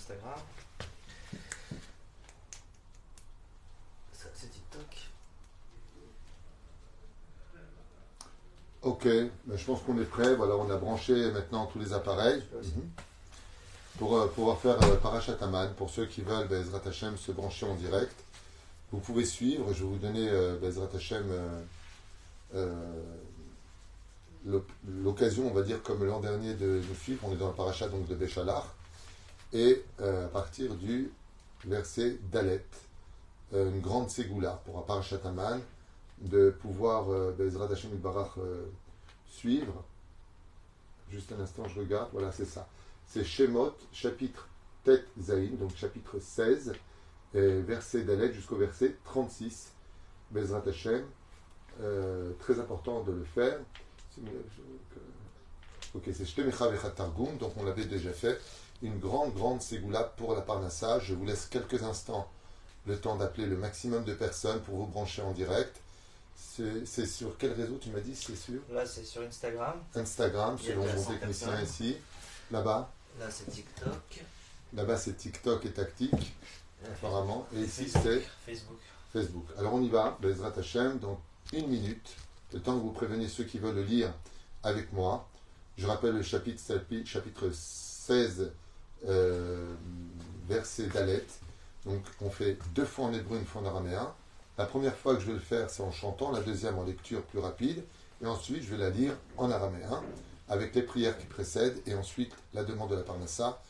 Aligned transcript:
Instagram. 0.00 0.38
Ça, 4.12 4.28
c'est 4.34 4.50
TikTok. 4.50 5.08
Ok, 8.82 9.04
ben, 9.04 9.56
je 9.58 9.64
pense 9.64 9.82
qu'on 9.82 10.00
est 10.00 10.04
prêt. 10.06 10.34
Voilà, 10.36 10.56
on 10.56 10.70
a 10.70 10.76
branché 10.76 11.30
maintenant 11.32 11.66
tous 11.66 11.78
les 11.78 11.92
appareils. 11.92 12.42
Mhm. 12.54 12.90
Pour 13.98 14.16
euh, 14.16 14.28
pouvoir 14.28 14.58
faire 14.58 14.82
euh, 14.84 14.96
Parashat 14.96 15.36
Aman, 15.42 15.74
pour 15.74 15.90
ceux 15.90 16.06
qui 16.06 16.22
veulent 16.22 16.48
Bezrat 16.48 16.80
Hashem 16.86 17.18
se 17.18 17.32
brancher 17.32 17.66
en 17.66 17.74
direct, 17.74 18.14
vous 18.92 19.00
pouvez 19.00 19.26
suivre. 19.26 19.66
Je 19.74 19.80
vais 19.84 19.90
vous 19.90 19.98
donner 19.98 20.26
euh, 20.30 20.56
Bezrat 20.58 20.88
Hashem 20.94 21.26
euh, 22.54 23.02
l'oc- 24.46 24.64
l'occasion, 24.88 25.46
on 25.48 25.52
va 25.52 25.60
dire, 25.62 25.82
comme 25.82 26.02
l'an 26.04 26.20
dernier, 26.20 26.54
de 26.54 26.80
nous 26.88 26.94
suivre. 26.94 27.20
On 27.28 27.32
est 27.32 27.36
dans 27.36 27.48
le 27.48 27.54
Parashat 27.54 27.88
donc, 27.88 28.06
de 28.08 28.14
Béchalar. 28.14 28.74
Et 29.52 29.84
euh, 30.00 30.26
à 30.26 30.28
partir 30.28 30.74
du 30.74 31.12
verset 31.64 32.18
Dalet, 32.30 32.64
euh, 33.52 33.70
une 33.70 33.80
grande 33.80 34.10
ségoula 34.10 34.62
pour 34.64 34.78
un 34.78 34.82
Parashat 34.82 35.20
Aman, 35.24 35.60
de 36.20 36.50
pouvoir 36.50 37.10
euh, 37.10 37.32
Bezrat 37.32 37.72
Hashem 37.72 37.90
Barach 37.96 38.38
suivre. 39.26 39.84
Juste 41.10 41.32
un 41.32 41.40
instant, 41.40 41.66
je 41.66 41.80
regarde. 41.80 42.10
Voilà, 42.12 42.30
c'est 42.30 42.44
ça. 42.44 42.68
C'est 43.06 43.24
Shemot, 43.24 43.74
chapitre 43.92 44.48
Tet 44.84 45.04
Zaïn, 45.20 45.56
donc 45.56 45.74
chapitre 45.74 46.18
16, 46.20 46.74
et 47.34 47.60
verset 47.62 48.02
Dalet 48.02 48.32
jusqu'au 48.32 48.56
verset 48.56 48.96
36. 49.04 49.72
Bezrat 50.30 50.62
Hashem. 50.66 51.04
Euh, 51.82 52.32
très 52.40 52.60
important 52.60 53.02
de 53.02 53.12
le 53.12 53.24
faire. 53.24 53.58
Ok, 55.94 56.02
c'est 56.12 56.24
Shtemecha 56.26 56.68
Targum, 56.90 57.36
donc 57.38 57.52
on 57.56 57.64
l'avait 57.64 57.86
déjà 57.86 58.12
fait. 58.12 58.38
Une 58.82 58.98
grande, 58.98 59.34
grande 59.34 59.60
ségoula 59.60 60.04
pour 60.04 60.34
la 60.34 60.40
Parnassa. 60.40 60.98
Je 61.00 61.14
vous 61.14 61.24
laisse 61.24 61.46
quelques 61.46 61.82
instants 61.82 62.28
le 62.86 62.98
temps 62.98 63.16
d'appeler 63.16 63.46
le 63.46 63.56
maximum 63.56 64.04
de 64.04 64.14
personnes 64.14 64.60
pour 64.62 64.76
vous 64.76 64.86
brancher 64.86 65.22
en 65.22 65.32
direct. 65.32 65.80
C'est 66.36 67.06
sur 67.06 67.36
quel 67.38 67.52
réseau 67.52 67.78
tu 67.80 67.90
m'as 67.90 68.00
dit 68.00 68.14
C'est 68.16 68.36
sur 68.36 68.60
Là, 68.70 68.84
c'est 68.86 69.04
sur 69.04 69.22
Instagram. 69.22 69.74
Instagram, 69.94 70.58
selon 70.58 70.86
mon 70.86 70.92
200 70.92 71.10
technicien 71.12 71.60
ici. 71.62 71.96
Là-bas, 72.50 72.90
Là, 73.18 73.26
c'est 73.30 73.50
TikTok. 73.50 74.24
là-bas 74.72 74.96
c'est 74.96 75.14
TikTok 75.16 75.64
et 75.66 75.72
Tactique, 75.72 76.34
apparemment. 76.84 77.46
Et 77.54 77.60
ici 77.60 77.88
c'est 77.88 78.20
Facebook. 78.46 78.78
Facebook. 79.12 79.44
Alors 79.58 79.74
on 79.74 79.82
y 79.82 79.88
va, 79.88 80.16
Bezrat 80.20 80.52
Hashem, 80.58 80.98
dans 80.98 81.20
une 81.52 81.68
minute, 81.68 82.16
le 82.52 82.60
temps 82.60 82.76
que 82.76 82.82
vous 82.82 82.92
prévenez 82.92 83.28
ceux 83.28 83.44
qui 83.44 83.58
veulent 83.58 83.74
le 83.74 83.84
lire 83.84 84.12
avec 84.62 84.92
moi. 84.92 85.28
Je 85.76 85.86
rappelle 85.86 86.14
le 86.14 86.22
chapitre, 86.22 86.60
chapitre 87.04 87.50
16, 87.52 88.52
euh, 89.08 89.74
verset 90.48 90.86
Dalet. 90.88 91.26
Donc 91.84 92.02
on 92.20 92.30
fait 92.30 92.58
deux 92.74 92.84
fois 92.84 93.06
en 93.06 93.12
hébreu, 93.12 93.38
une 93.38 93.46
fois 93.46 93.62
en 93.62 93.66
araméen. 93.66 94.12
La 94.58 94.66
première 94.66 94.94
fois 94.94 95.14
que 95.14 95.20
je 95.20 95.26
vais 95.26 95.32
le 95.32 95.38
faire, 95.38 95.70
c'est 95.70 95.82
en 95.82 95.92
chantant, 95.92 96.30
la 96.32 96.40
deuxième 96.40 96.78
en 96.78 96.84
lecture 96.84 97.22
plus 97.22 97.38
rapide, 97.38 97.82
et 98.22 98.26
ensuite 98.26 98.62
je 98.62 98.70
vais 98.70 98.76
la 98.76 98.90
lire 98.90 99.14
en 99.38 99.50
araméen, 99.50 100.02
avec 100.48 100.74
les 100.74 100.82
prières 100.82 101.16
qui 101.16 101.26
précèdent, 101.26 101.80
et 101.86 101.94
ensuite 101.94 102.32
la 102.52 102.64
demande 102.64 102.90
de 102.90 102.96
la 102.96 103.02
Parnassa. 103.02 103.62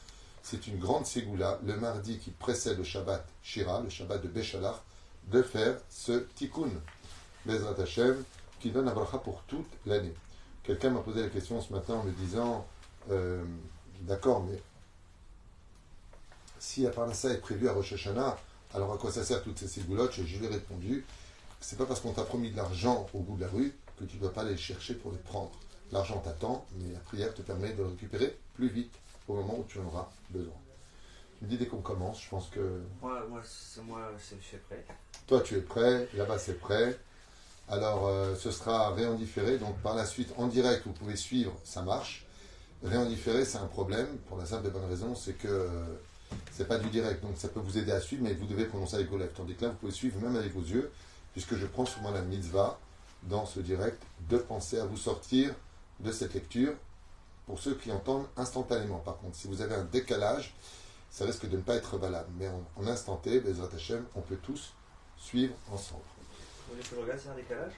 C'est 0.42 0.66
une 0.66 0.78
grande 0.78 1.06
ségoula, 1.06 1.60
le 1.64 1.76
mardi 1.76 2.18
qui 2.18 2.30
précède 2.30 2.78
le 2.78 2.84
Shabbat 2.84 3.24
Shira, 3.42 3.82
le 3.82 3.90
Shabbat 3.90 4.22
de 4.22 4.28
Béchalar, 4.28 4.82
de 5.28 5.42
faire 5.42 5.76
ce 5.90 6.26
tikkun, 6.34 6.70
Bezrat 7.46 7.80
Hashem, 7.80 8.24
qui 8.58 8.70
donne 8.70 8.88
un 8.88 8.94
bracha 8.94 9.18
pour 9.18 9.42
toute 9.42 9.68
l'année. 9.86 10.14
Quelqu'un 10.64 10.90
m'a 10.90 11.00
posé 11.00 11.22
la 11.22 11.28
question 11.28 11.60
ce 11.60 11.72
matin 11.72 11.94
en 11.94 12.04
me 12.04 12.12
disant, 12.12 12.66
euh, 13.10 13.44
d'accord, 14.00 14.42
mais 14.42 14.60
si 16.60 16.82
la 16.82 16.90
Parnassa 16.90 17.30
est 17.30 17.38
prévue 17.38 17.68
à 17.68 17.72
Rosh 17.72 17.94
Hashanah, 17.94 18.36
alors 18.74 18.92
à 18.92 18.98
quoi 18.98 19.10
ça 19.10 19.24
sert 19.24 19.42
toutes 19.42 19.58
ces 19.58 19.66
ségoulottes 19.66 20.16
Et 20.18 20.26
je 20.26 20.38
lui 20.38 20.46
ai 20.46 20.48
répondu, 20.48 21.04
c'est 21.60 21.76
pas 21.76 21.86
parce 21.86 22.00
qu'on 22.00 22.12
t'a 22.12 22.22
promis 22.22 22.50
de 22.52 22.56
l'argent 22.56 23.08
au 23.14 23.18
bout 23.20 23.36
de 23.36 23.40
la 23.42 23.48
rue 23.48 23.74
que 23.98 24.04
tu 24.04 24.16
ne 24.16 24.20
dois 24.22 24.32
pas 24.32 24.42
aller 24.42 24.52
le 24.52 24.56
chercher 24.56 24.94
pour 24.94 25.10
le 25.10 25.18
prendre. 25.18 25.50
L'argent 25.90 26.18
t'attend, 26.20 26.64
mais 26.76 26.92
la 26.92 27.00
prière 27.00 27.34
te 27.34 27.42
permet 27.42 27.72
de 27.72 27.82
le 27.82 27.88
récupérer 27.88 28.38
plus 28.54 28.68
vite 28.68 28.92
au 29.26 29.34
moment 29.34 29.58
où 29.58 29.64
tu 29.68 29.78
en 29.80 29.86
auras 29.86 30.08
besoin. 30.30 30.52
Tu 31.38 31.44
me 31.46 31.50
dis 31.50 31.58
dès 31.58 31.66
qu'on 31.66 31.80
commence, 31.80 32.22
je 32.22 32.28
pense 32.28 32.48
que 32.48 32.82
Moi, 33.02 33.24
moi, 33.28 33.40
c'est 33.44 33.82
moi, 33.82 34.10
c'est 34.18 34.36
je 34.40 34.46
suis 34.46 34.56
prêt. 34.58 34.84
toi 35.26 35.40
tu 35.40 35.56
es 35.56 35.60
prêt, 35.60 36.08
là-bas 36.14 36.38
c'est 36.38 36.60
prêt. 36.60 36.98
Alors 37.68 38.06
euh, 38.08 38.34
ce 38.36 38.50
sera 38.50 38.90
réendifféré, 38.90 39.56
donc 39.58 39.76
par 39.78 39.94
la 39.94 40.04
suite 40.04 40.32
en 40.36 40.46
direct 40.48 40.82
vous 40.86 40.92
pouvez 40.92 41.16
suivre, 41.16 41.52
ça 41.64 41.82
marche. 41.82 42.26
Réendifféré 42.84 43.44
c'est 43.44 43.58
un 43.58 43.66
problème, 43.66 44.06
pour 44.28 44.38
la 44.38 44.46
simple 44.46 44.66
et 44.68 44.70
bonne 44.70 44.88
raison, 44.88 45.14
c'est 45.14 45.32
que 45.34 45.48
euh, 45.48 45.70
c'est 46.52 46.68
pas 46.68 46.78
du 46.78 46.88
direct, 46.88 47.22
donc 47.22 47.36
ça 47.36 47.48
peut 47.48 47.60
vous 47.60 47.78
aider 47.78 47.92
à 47.92 48.00
suivre, 48.00 48.22
mais 48.22 48.34
vous 48.34 48.46
devez 48.46 48.64
prononcer 48.66 48.96
avec 48.96 49.08
vos 49.10 49.18
lèvres. 49.18 49.32
Tandis 49.34 49.54
que 49.54 49.64
là 49.64 49.70
vous 49.70 49.76
pouvez 49.76 49.92
suivre 49.92 50.20
même 50.20 50.36
avec 50.36 50.52
vos 50.52 50.62
yeux, 50.62 50.90
puisque 51.32 51.54
je 51.56 51.66
prends 51.66 51.86
sur 51.86 52.00
moi 52.02 52.10
la 52.12 52.22
mitzvah 52.22 52.78
dans 53.24 53.46
ce 53.46 53.60
direct 53.60 54.02
de 54.28 54.38
penser 54.38 54.78
à 54.78 54.84
vous 54.84 54.96
sortir 54.96 55.54
de 56.00 56.12
cette 56.12 56.34
lecture 56.34 56.72
pour 57.46 57.58
ceux 57.58 57.74
qui 57.74 57.90
entendent 57.92 58.26
instantanément. 58.36 58.98
Par 58.98 59.18
contre, 59.18 59.36
si 59.36 59.48
vous 59.48 59.60
avez 59.60 59.74
un 59.74 59.84
décalage, 59.84 60.54
ça 61.10 61.24
risque 61.24 61.48
de 61.48 61.56
ne 61.56 61.62
pas 61.62 61.74
être 61.74 61.96
valable. 61.98 62.28
Mais 62.38 62.48
en, 62.48 62.62
en 62.76 62.86
instant 62.86 63.16
T, 63.16 63.40
Bezrat 63.40 63.68
Hashem, 63.74 64.04
on 64.14 64.20
peut 64.20 64.36
tous 64.36 64.72
suivre 65.18 65.54
ensemble. 65.72 66.02
Vous 66.68 66.74
voulez 66.74 66.82
que 66.82 66.94
je 66.94 67.00
regarde 67.00 67.18
s'il 67.18 67.28
y 67.28 67.30
a 67.30 67.34
un 67.34 67.36
décalage? 67.36 67.72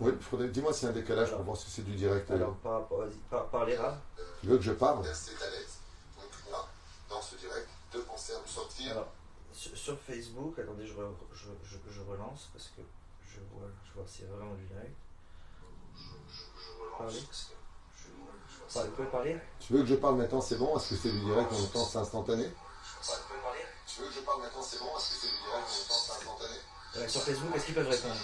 Oui, 0.00 0.12
dis-moi 0.48 0.72
s'il 0.72 0.84
y 0.84 0.86
a 0.86 0.90
un 0.90 0.94
décalage 0.94 1.28
pour 1.28 1.34
Alors. 1.36 1.44
voir 1.44 1.56
si 1.56 1.70
c'est 1.70 1.84
du 1.84 1.94
direct. 1.94 2.30
Alors, 2.30 2.54
par, 2.56 2.88
par, 3.30 3.48
par. 3.48 3.66
Tu 4.40 4.46
veux 4.46 4.56
que 4.56 4.62
je 4.64 4.72
parle? 4.72 5.04
Ce 7.30 7.36
direct, 7.36 7.68
de 7.92 8.00
penser 8.00 8.32
à 8.34 8.38
vous 8.38 8.48
sortir. 8.48 8.92
Alors, 8.92 9.08
sur, 9.52 9.76
Facebook, 9.98 10.58
attendez, 10.58 10.86
je, 10.86 10.94
re- 10.94 11.14
je, 11.32 11.46
je, 11.64 11.76
je 11.90 12.00
relance 12.02 12.48
parce 12.52 12.68
que 12.68 12.82
je 13.28 13.40
vois, 13.52 13.68
je 13.84 13.92
vois 13.94 14.04
a 14.28 14.32
vraiment 14.34 14.54
du 14.54 14.64
direct. 14.66 14.94
Vous 18.72 18.90
pouvez 18.94 19.08
parler 19.08 19.38
Tu 19.58 19.72
veux 19.72 19.80
que 19.82 19.86
je 19.88 19.94
parle 19.96 20.16
maintenant, 20.16 20.40
c'est 20.40 20.56
bon? 20.56 20.76
Est-ce 20.76 20.90
que 20.90 20.96
c'est 20.96 21.10
du 21.10 21.20
direct 21.20 21.52
en 21.52 21.58
même 21.58 21.68
temps, 21.70 21.84
c'est 21.84 21.98
instantané? 21.98 22.50
Tu 23.86 24.00
veux 24.02 24.08
que 24.08 24.14
je 24.14 24.20
parle 24.20 24.42
maintenant, 24.42 24.62
c'est 24.62 24.78
bon? 24.78 24.86
Est-ce 24.96 25.10
que 25.10 25.14
c'est 25.20 25.26
du 25.26 25.42
direct 25.42 25.66
en 25.68 25.74
même 25.78 25.88
temps, 25.88 25.94
c'est 25.94 26.12
instantané? 26.12 26.54
Euh, 26.96 27.08
Sur 27.08 27.22
Facebook, 27.22 27.56
est-ce 27.56 27.66
qu'ils 27.66 27.74
peuvent 27.74 27.88
répondre? 27.88 28.14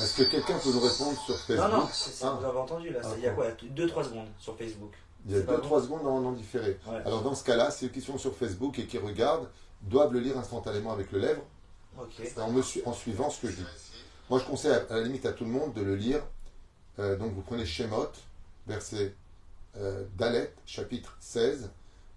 Est-ce 0.00 0.16
que 0.16 0.22
quelqu'un 0.30 0.58
peut 0.58 0.70
nous 0.72 0.80
répondre 0.80 1.20
sur 1.24 1.36
Facebook 1.38 1.70
Non, 1.70 1.78
non, 1.78 1.88
c'est- 1.92 2.10
c'est- 2.10 2.24
Ah. 2.24 2.30
vous 2.38 2.44
avez 2.44 2.58
entendu 2.58 2.90
là. 2.90 3.00
c'est- 3.02 3.16
Il 3.18 3.24
y 3.24 3.26
a 3.26 3.32
quoi? 3.32 3.50
2-3 3.50 4.04
secondes 4.04 4.28
sur 4.38 4.56
Facebook. 4.56 4.92
Il 5.26 5.32
y 5.32 5.34
a 5.34 5.40
C'est 5.40 5.46
pas 5.46 5.56
2-3 5.58 5.68
bon 5.68 5.82
secondes 5.82 6.06
en, 6.06 6.24
en 6.24 6.32
différé. 6.32 6.78
Ouais. 6.86 6.96
Alors 7.04 7.22
dans 7.22 7.34
ce 7.34 7.44
cas-là, 7.44 7.70
ceux 7.70 7.88
qui 7.88 8.00
sont 8.00 8.18
sur 8.18 8.34
Facebook 8.36 8.78
et 8.78 8.86
qui 8.86 8.98
regardent 8.98 9.48
doivent 9.82 10.12
le 10.12 10.20
lire 10.20 10.38
instantanément 10.38 10.92
avec 10.92 11.12
le 11.12 11.18
lèvre 11.18 11.42
Ok. 12.00 12.12
en, 12.38 12.50
me 12.52 12.62
su- 12.62 12.82
en 12.86 12.92
suivant 12.92 13.30
ce 13.30 13.42
que 13.42 13.48
je 13.50 13.56
dis. 13.56 13.66
Moi, 14.30 14.38
je 14.38 14.44
conseille 14.44 14.72
à, 14.72 14.84
à 14.90 14.96
la 14.96 15.02
limite 15.02 15.26
à 15.26 15.32
tout 15.32 15.44
le 15.44 15.50
monde 15.50 15.72
de 15.74 15.82
le 15.82 15.96
lire. 15.96 16.22
Euh, 16.98 17.16
donc, 17.16 17.32
vous 17.32 17.40
prenez 17.42 17.64
Shemot, 17.64 18.08
verset 18.66 19.14
euh, 19.76 20.04
Dalet, 20.16 20.52
chapitre 20.66 21.16
16, 21.20 21.70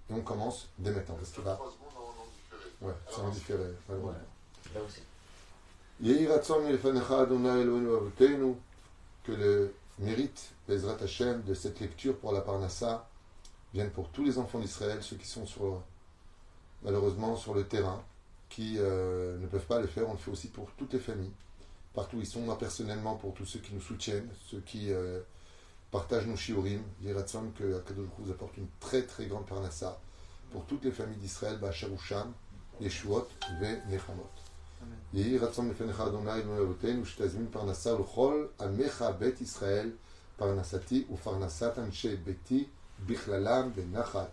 et 0.10 0.14
on 0.14 0.22
commence 0.22 0.68
dès 0.78 0.92
maintenant. 0.92 1.16
Parce 1.16 1.32
que 1.32 1.42
là, 1.42 1.60
ouais, 2.82 2.94
c'est 3.10 3.22
en 3.22 3.30
différé. 3.30 3.64
Ouais. 3.90 4.14
Là 4.76 4.82
aussi. 4.86 5.02
Que 9.24 9.32
le 9.34 9.61
mérite, 10.02 10.52
Bezrat 10.68 10.98
Hashem, 11.02 11.44
de 11.44 11.54
cette 11.54 11.80
lecture 11.80 12.18
pour 12.18 12.32
la 12.34 12.42
Parnassa 12.42 13.08
vienne 13.74 13.90
pour 13.92 14.10
tous 14.10 14.24
les 14.24 14.38
enfants 14.38 14.60
d'Israël, 14.60 15.02
ceux 15.02 15.16
qui 15.16 15.28
sont 15.28 15.46
sur, 15.46 15.82
malheureusement 16.84 17.36
sur 17.36 17.54
le 17.54 17.66
terrain, 17.66 18.04
qui 18.50 18.76
euh, 18.78 19.38
ne 19.38 19.48
peuvent 19.48 19.66
pas 19.66 19.80
le 19.80 19.88
faire. 19.88 20.10
On 20.10 20.14
le 20.14 20.18
fait 20.18 20.32
aussi 20.32 20.50
pour 20.50 20.70
toutes 20.78 20.94
les 20.94 21.00
familles, 21.00 21.32
partout 21.94 22.18
où 22.18 22.20
ils 22.20 22.26
sont. 22.26 22.42
Moi, 22.42 22.58
personnellement, 22.58 23.16
pour 23.16 23.34
tous 23.34 23.46
ceux 23.46 23.60
qui 23.60 23.74
nous 23.74 23.82
soutiennent, 23.82 24.30
ceux 24.50 24.60
qui 24.60 24.92
euh, 24.92 25.22
partagent 25.90 26.28
nos 26.28 26.36
shiurim, 26.36 26.82
Yehi 27.02 27.14
ratzon 27.14 27.52
que 27.58 27.78
Akadosh 27.78 28.10
vous 28.20 28.32
apporte 28.32 28.58
une 28.58 28.68
très 28.80 29.04
très 29.04 29.28
grande 29.28 29.46
Parnassa 29.46 30.00
pour 30.52 30.66
toutes 30.66 30.84
les 30.84 30.92
familles 30.92 31.18
d'Israël, 31.18 31.58
Bachar 31.58 31.92
Usham, 31.94 32.34
Yeshuot, 32.82 33.28
Ve 33.62 33.78
Nechamot. 33.90 34.41
Amen. 34.81 35.17
יהי 35.17 35.39
רצון 35.39 35.71
לפניך 35.71 36.01
אדוני 36.01 36.33
אלוהי 36.33 36.63
אבותינו 36.63 37.07
שתזמין 37.07 37.47
פרנסה 37.51 37.99
לכל 37.99 38.47
עמך 38.61 39.05
בית 39.19 39.41
ישראל 39.41 39.91
פרנסתי 40.37 41.05
ופרנסת 41.13 41.79
אנשי 41.79 42.17
ביתי 42.17 42.65
בכללם 43.07 43.71
בנחת. 43.75 44.31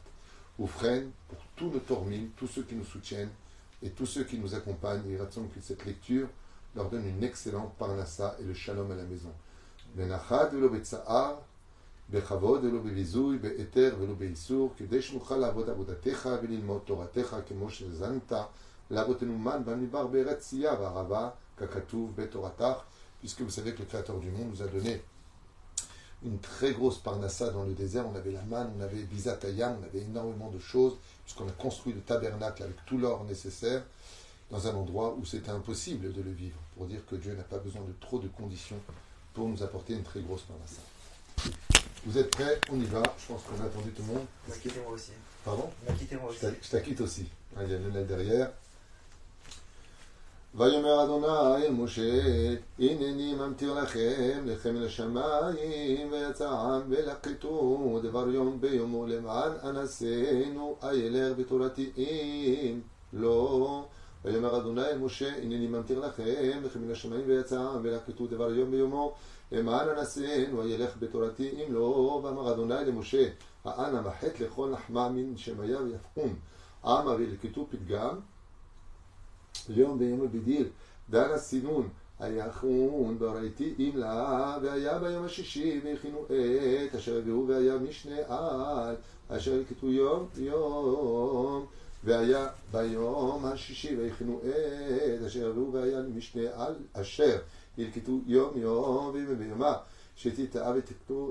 ובכן, 0.59 1.03
pour 1.29 1.39
tous 1.55 1.71
nos 1.71 1.79
tormines, 1.79 2.29
tous 2.37 2.47
ceux 2.47 2.63
qui 2.63 2.75
nous 2.75 2.85
soutiennent 2.85 3.31
et 3.81 3.89
tous 3.89 4.05
ceux 4.05 4.23
qui 4.23 4.37
nous 4.37 4.53
accompagnent, 4.55 5.05
il 5.09 5.19
raconte 5.19 5.51
que 5.53 5.61
cette 5.61 5.85
lecture 5.85 6.27
leur 6.75 6.89
donne 6.89 7.07
une 7.07 7.23
excellente 7.23 7.73
parnassa 7.77 8.35
et 8.39 8.43
le 8.43 8.53
shalom 8.53 8.91
à 8.91 8.95
la 8.95 9.03
maison. 9.03 9.33
בנחת 9.95 10.49
ולא 10.53 10.67
בצער, 10.67 11.35
בכבוד 12.09 12.63
ולא 12.63 12.79
בביזוי, 12.79 13.37
בהיתר 13.37 13.95
ולא 13.99 14.13
באיסור, 14.13 14.73
כדי 14.77 15.01
שנוכל 15.01 15.37
לעבוד 15.37 15.69
עבודתך 15.69 16.29
וללמוד 16.41 16.81
תורתך 16.85 17.35
כמו 17.47 17.69
שהזנת 17.69 18.33
ben, 18.90 19.04
ah, 19.06 21.04
bah, 21.08 22.86
puisque 23.20 23.40
vous 23.42 23.50
savez 23.50 23.74
que 23.74 23.80
le 23.80 23.84
Créateur 23.84 24.18
du 24.18 24.30
monde 24.30 24.50
nous 24.50 24.62
a 24.62 24.66
donné 24.66 25.02
une 26.24 26.38
très 26.38 26.72
grosse 26.72 26.98
parnassa 26.98 27.50
dans 27.50 27.64
le 27.64 27.74
désert. 27.74 28.06
On 28.08 28.14
avait 28.14 28.32
la 28.32 28.42
manne, 28.42 28.72
on 28.78 28.80
avait 28.80 29.02
Bizatayam, 29.02 29.76
on 29.80 29.84
avait 29.84 30.00
énormément 30.00 30.50
de 30.50 30.58
choses, 30.58 30.96
puisqu'on 31.24 31.48
a 31.48 31.52
construit 31.52 31.92
le 31.92 32.00
tabernacle 32.00 32.62
avec 32.62 32.84
tout 32.86 32.98
l'or 32.98 33.24
nécessaire 33.24 33.82
dans 34.50 34.66
un 34.66 34.74
endroit 34.74 35.14
où 35.18 35.24
c'était 35.26 35.50
impossible 35.50 36.12
de 36.12 36.22
le 36.22 36.30
vivre, 36.30 36.58
pour 36.76 36.86
dire 36.86 37.04
que 37.06 37.16
Dieu 37.16 37.34
n'a 37.34 37.42
pas 37.42 37.58
besoin 37.58 37.82
de 37.82 37.92
trop 38.00 38.18
de 38.18 38.28
conditions 38.28 38.78
pour 39.34 39.48
nous 39.48 39.62
apporter 39.62 39.92
une 39.92 40.02
très 40.02 40.20
grosse 40.20 40.42
parnassa. 40.42 40.80
Vous 42.06 42.16
êtes 42.16 42.30
prêts? 42.30 42.58
On 42.72 42.80
y 42.80 42.86
va. 42.86 43.02
Je 43.18 43.26
pense 43.26 43.42
qu'on 43.42 43.62
a 43.62 43.66
attendu 43.66 43.90
tout 43.90 44.02
le 44.02 44.14
monde. 44.14 44.26
M'acquittez-moi 44.48 44.92
aussi. 44.92 45.12
Pardon? 45.44 45.68
M'acquittez-moi 45.86 46.30
aussi. 46.30 46.46
Je 46.62 46.70
t'acquitte 46.70 47.00
aussi. 47.00 47.28
Hein, 47.56 47.60
il 47.64 47.72
y 47.72 47.74
a 47.74 47.78
Lionel 47.78 48.06
derrière. 48.06 48.52
ויאמר 50.57 51.03
אדוני 51.03 51.65
אל 51.65 51.71
משה, 51.71 52.21
הנני 52.79 53.35
ממטיר 53.35 53.73
לכם, 53.73 54.41
לכם 54.45 54.75
מן 54.75 54.83
השמיים, 54.83 56.11
ויצא 56.11 56.49
העם 56.49 56.81
ולקטו 56.89 57.99
דבר 58.03 58.29
יום 58.29 58.61
ביומו 58.61 59.07
למען 59.07 59.51
אנסינו, 59.63 60.75
אילך 60.91 61.37
בתורתי 61.37 61.91
אם 61.97 62.79
לא. 63.13 63.85
ויאמר 64.25 64.57
אדוני 64.57 64.85
אל 64.85 64.97
משה, 64.97 65.35
הנני 65.37 65.67
ממטיר 65.67 65.99
לכם, 65.99 66.61
לכם 66.63 66.81
מן 66.81 66.91
השמיים, 66.91 67.23
ויצא 67.27 67.59
העם 67.59 67.79
ולקטו 67.83 68.27
דבר 68.27 68.53
יום 68.53 68.71
ביומו 68.71 69.13
למען 69.51 69.89
אנסינו, 69.89 70.63
אילך 70.63 70.91
בתורתי 70.99 71.49
אם 71.49 71.73
לא. 71.73 72.21
ואמר 72.23 72.53
אדוני 72.53 72.85
למשה, 72.87 73.27
האנה 73.65 74.01
מחט 74.01 74.39
לכל 74.39 74.69
לחמה 74.73 75.09
מן 75.09 75.37
שמיה 75.37 75.77
ויפקום, 75.81 76.35
עמה 76.85 77.11
וילקטו 77.11 77.67
פתגם 77.69 78.19
ליום 79.69 79.99
ביום 79.99 80.27
בדיל, 80.31 80.67
דן 81.09 81.31
הסינון, 81.31 81.89
היחון, 82.19 83.17
וראיתי 83.19 83.73
אם 83.79 83.91
לה, 83.95 84.57
והיה 84.61 84.99
ביום 84.99 85.25
השישי, 85.25 85.81
והכינו 85.83 86.25
את 86.25 86.95
אשר 86.95 87.17
הביאו, 87.17 87.47
והיה 87.47 87.77
משנה 87.77 88.15
על, 88.27 88.95
אשר 89.29 89.53
ילקטו 89.53 89.91
יום 89.91 90.27
יום, 90.37 91.65
והיה 92.03 92.47
ביום 92.71 93.45
השישי, 93.45 93.95
והכינו 93.95 94.39
את 94.39 95.25
אשר 95.25 95.49
הביאו, 95.49 95.73
והיה 95.73 96.01
משנה 96.15 96.41
על, 96.55 96.75
אשר 96.93 97.37
ילקטו 97.77 98.19
יום 98.27 98.51
יום, 98.55 99.11
וימי 99.13 99.35
ביומה, 99.35 99.73
שתיטעה 100.15 100.73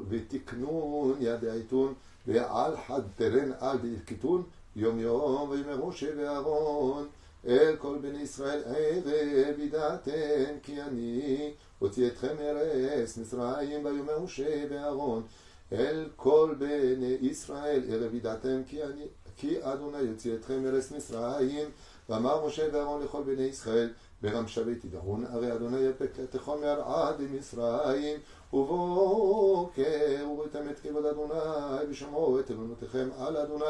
ותקנון 0.08 1.16
יד 1.20 1.44
העיתון, 1.44 1.94
ועל 2.26 2.76
חד 2.86 3.00
תרן 3.16 3.52
על 3.60 3.78
וילקטון 3.82 4.42
יום 4.76 4.98
יום, 4.98 5.50
וימי 5.50 5.72
משה 5.84 6.06
ואהרון. 6.16 7.08
אל 7.47 7.75
כל 7.75 7.97
בני 8.01 8.21
ישראל 8.21 8.61
ערב 8.65 9.59
ידעתם 9.59 10.59
כי 10.63 10.81
אני 10.81 11.53
הוציא 11.79 12.07
אתכם 12.07 12.35
ארץ 12.39 13.17
מצרים 13.17 13.85
ויאמר 13.85 14.19
משה 14.19 14.65
ואהרון 14.69 15.23
אל 15.71 16.09
כל 16.15 16.55
בני 16.57 17.17
ישראל 17.21 17.83
ערב 17.89 18.15
ידעתם 18.15 18.61
כי 18.67 18.83
אני 18.83 19.05
כי 19.37 19.57
אדוני 19.61 19.97
יוציא 19.97 20.35
אתכם 20.35 20.65
ארץ 20.65 20.91
מצרים 20.91 21.69
ואמר 22.09 22.47
משה 22.47 22.67
ואהרון 22.73 23.03
לכל 23.03 23.23
בני 23.23 23.43
ישראל 23.43 23.89
ברם 24.21 24.47
שבי 24.47 24.75
תדרון 24.75 25.25
הרי 25.25 25.53
אדוני 25.53 25.79
יפק 25.79 26.19
לתכון 26.19 26.61
מערעד 26.61 27.21
במצרים 27.21 28.19
ובוקר 28.53 30.25
וראיתם 30.31 30.69
את 30.69 30.79
כבוד 30.79 31.05
אדוני 31.05 31.89
ושמעו 31.89 32.39
את 32.39 32.51
אמונותיכם 32.51 33.09
על 33.19 33.37
אדוני 33.37 33.65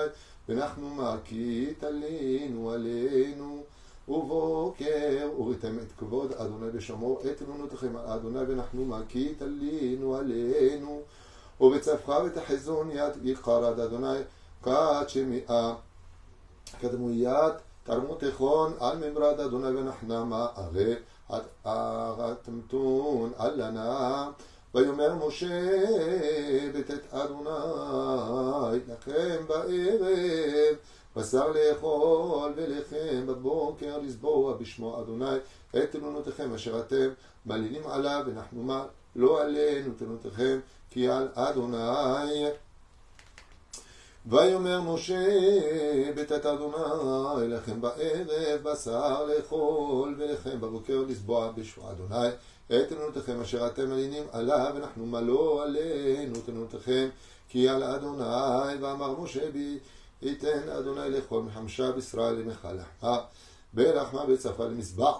ואנחנו 0.50 0.90
מכית 0.90 1.84
עלינו 1.84 2.72
עלינו. 2.72 3.64
ובוקר 4.08 5.30
וראיתם 5.40 5.80
את 5.80 5.92
כבוד 5.98 6.32
אדוני 6.32 6.68
ושמעו 6.74 7.20
את 7.32 7.42
אמונותיכם 7.42 7.96
על 7.96 8.10
אדוני 8.10 8.40
ואנחנו 8.40 8.86
מכית 8.86 9.42
עלינו 9.42 10.16
עלינו. 10.16 11.02
ובצווך 11.62 12.10
ותחזון 12.26 12.92
יד 12.92 13.14
יקר 13.24 13.66
עד 13.66 13.80
אדוני 13.80 14.20
כת 14.64 15.06
שמיעה 15.08 15.76
קדמוית 16.82 17.54
תרמו 17.84 18.16
תיכון 18.16 18.74
על 18.80 18.98
ממרד 18.98 19.40
אדוני 19.40 19.80
ונחנמה 19.80 20.48
הרי 20.56 20.96
ארתמתון 21.66 23.32
על 23.38 23.54
לנה 23.56 24.32
ויאמר 24.76 25.28
משה 25.28 25.82
בתת 26.74 27.14
אדוני 27.14 28.80
לכם 28.88 29.48
בערב 29.48 30.76
בשר 31.16 31.52
לאכול 31.52 32.54
ולחם 32.56 33.28
בבוקר 33.28 33.98
לסבוע 33.98 34.58
בשמו 34.58 35.02
אדוני 35.02 35.36
את 35.70 35.92
תלונותיכם 35.92 36.54
אשר 36.54 36.80
אתם 36.80 37.10
מלינים 37.46 37.88
עליו 37.88 38.24
ונחנומה 38.28 38.86
לא 39.16 39.42
עלינו 39.42 39.94
תלונותיכם 39.98 40.60
כי 40.90 41.10
על 41.10 41.28
אדוני. 41.34 42.46
ויאמר 44.26 44.82
משה 44.82 45.26
בתת 46.16 46.46
אדוני 46.46 47.48
לכם 47.48 47.82
בערב 47.82 48.64
בשר 48.64 49.26
לאכול 49.26 50.16
ולחם 50.18 50.62
בבוקר 50.62 51.04
לסבוע 51.08 51.52
בשמו 51.52 51.92
אדוני 51.92 52.28
את 52.67 52.89
תלונותיכם 52.89 53.41
אשר 53.41 53.67
אתם 53.67 53.91
מלינים 53.91 54.25
עליו 54.33 54.73
ואנחנו 54.75 55.07
מלוא 55.07 55.63
עלינו 55.63 56.41
תלונותיכם 56.41 57.09
כי 57.49 57.69
על 57.69 57.83
אדוני 57.83 58.75
ואמר 58.81 59.21
משה 59.21 59.51
בי 59.51 59.79
ייתן 60.23 60.69
אדוני 60.69 61.11
לאכול 61.11 61.43
מחמשה 61.43 61.93
בישראל 61.93 62.35
למחלה 62.35 62.85
בלחמה 63.73 64.27
בצפה 64.27 64.65
למזבע 64.65 65.13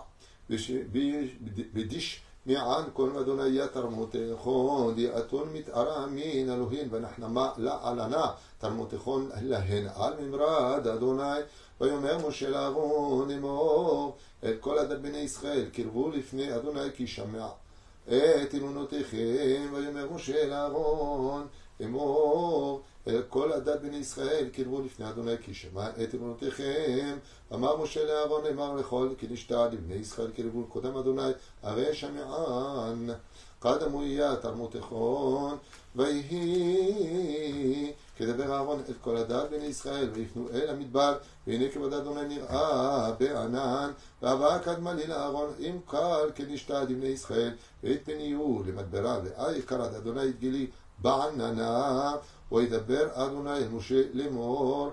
בדיש 1.73 2.21
מען 2.48 2.84
כל 2.94 3.18
אדוני 3.18 3.60
יתרמותיכון 3.64 4.96
דיאתון 4.96 5.50
מתארה 5.54 6.06
מן 6.08 6.50
אלוהים 6.50 6.88
ונחנמה 6.92 7.52
לעלנה 7.58 8.32
תרמותיכון 8.58 9.30
להן 9.42 9.88
על 9.96 10.14
ממרד 10.20 10.88
אדוני. 10.88 11.40
ויאמר 11.82 12.28
משה 12.28 12.50
לאהרון 12.50 13.32
אמור 13.32 14.16
את 14.44 14.56
כל 14.60 14.78
עדת 14.78 15.00
בני 15.00 15.18
ישראל 15.18 15.66
קרבו 15.74 16.10
לפני 16.10 16.56
אדוני 16.56 16.92
כי 16.96 17.08
שמע 17.08 17.48
את 18.08 18.56
אמונותיכם. 18.58 19.74
ויאמר 19.74 20.08
משה 20.12 20.46
לאהרון 20.48 21.48
אמור 21.84 22.82
כל 23.30 23.52
עדת 23.52 23.82
בני 23.82 23.98
ישראל 23.98 24.50
קרבו 24.54 24.82
לפני 24.82 25.10
אדוני 25.10 25.38
כי 25.42 25.54
שמע 25.54 25.90
את 25.90 26.16
אמונותיכם. 26.16 27.18
אמר 27.54 27.84
משה 27.84 28.06
לאהרון 28.06 28.46
אמר 28.46 28.76
לכל 28.76 29.10
כי 29.18 29.28
נשתע 29.30 29.68
לבני 29.68 29.96
ישראל 29.96 30.32
קרבו 30.32 30.64
קודם 30.64 30.98
אדוני 30.98 31.32
הרי 31.64 31.96
שמען. 31.96 33.10
קדמו 33.60 34.04
יהיה 34.04 34.36
תרמותיכון 34.36 35.58
ויהי 35.96 37.94
כדבר 38.18 38.54
אהרון 38.54 38.80
את 38.90 38.96
כל 39.02 39.18
הדת 39.18 39.50
בני 39.50 39.66
ישראל 39.66 40.10
ויפנו 40.14 40.50
אל 40.54 40.70
המדבר 40.70 41.18
והנה 41.48 41.70
כבוד 41.74 41.94
אדוני 41.94 42.28
נראה 42.28 43.12
בענן. 43.12 43.92
והבאה 44.22 44.60
קדמה 44.60 44.94
לי 44.94 45.08
לאהרון 45.08 45.54
אם 45.60 45.78
קל 45.86 46.30
כנשתע 46.36 46.84
לבני 46.84 47.08
ישראל 47.08 47.54
ואת 47.84 48.00
פניהו 48.06 48.64
למדברה 48.68 49.20
ואי 49.24 49.62
קרד 49.62 49.94
אדוני 49.94 50.30
את 50.30 50.40
גילי 50.40 50.68
בעננה 51.02 52.16
וידבר 52.52 53.08
אדוני 53.14 53.58
אל 53.58 53.68
משה 53.68 54.02
לאמור 54.14 54.92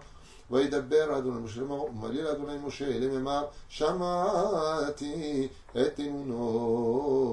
וידבר 0.50 1.18
אדוני 1.18 1.40
משה 1.40 1.60
לאמור 1.60 1.90
ומליל 1.90 2.26
אדוני 2.26 2.58
משה 2.66 2.98
לממר 2.98 3.44
שמעתי 3.68 5.48
את 5.76 6.00
אמונות. 6.00 7.24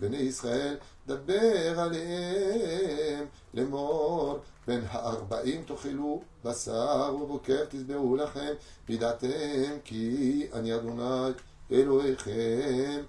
בני 0.00 0.16
ישראל 0.16 0.76
דבר 1.06 1.80
עליהם 1.80 3.26
לאמור 3.54 4.38
בין 4.66 4.80
הארבעים 4.88 5.62
תאכלו 5.62 6.22
בשר 6.44 7.16
ובוקר 7.22 7.64
תשבעו 7.68 8.16
לכם 8.16 8.52
וידעתם 8.88 9.78
כי 9.84 10.46
אני 10.52 10.74
אדוני 10.74 11.32
אלוהיכם 11.72 13.00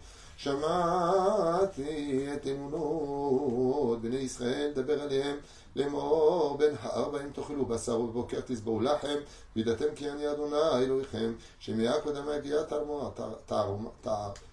שמעתי 0.43 2.27
את 2.33 2.47
אמונות 2.47 4.01
בני 4.01 4.15
ישראל 4.15 4.71
דבר 4.75 5.01
עליהם 5.01 5.37
לאמור 5.75 6.55
בין 6.59 6.75
הארבעים 6.81 7.31
תאכלו 7.31 7.65
בשר 7.65 7.99
ובבוקר 7.99 8.39
תשבעו 8.45 8.81
לחם 8.81 9.15
וידעתם 9.55 9.85
כי 9.95 10.09
אני 10.09 10.31
אדוני 10.31 10.83
אלוהיכם 10.83 11.33
שמיד 11.59 12.01
קודם 12.03 12.29
הגיעה 12.29 12.63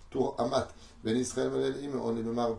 תורמת 0.09 0.67
בני 1.05 1.19
ישראל 1.19 1.49
מלאים 1.49 1.97
מאוד 1.97 2.17
למאמר 2.17 2.55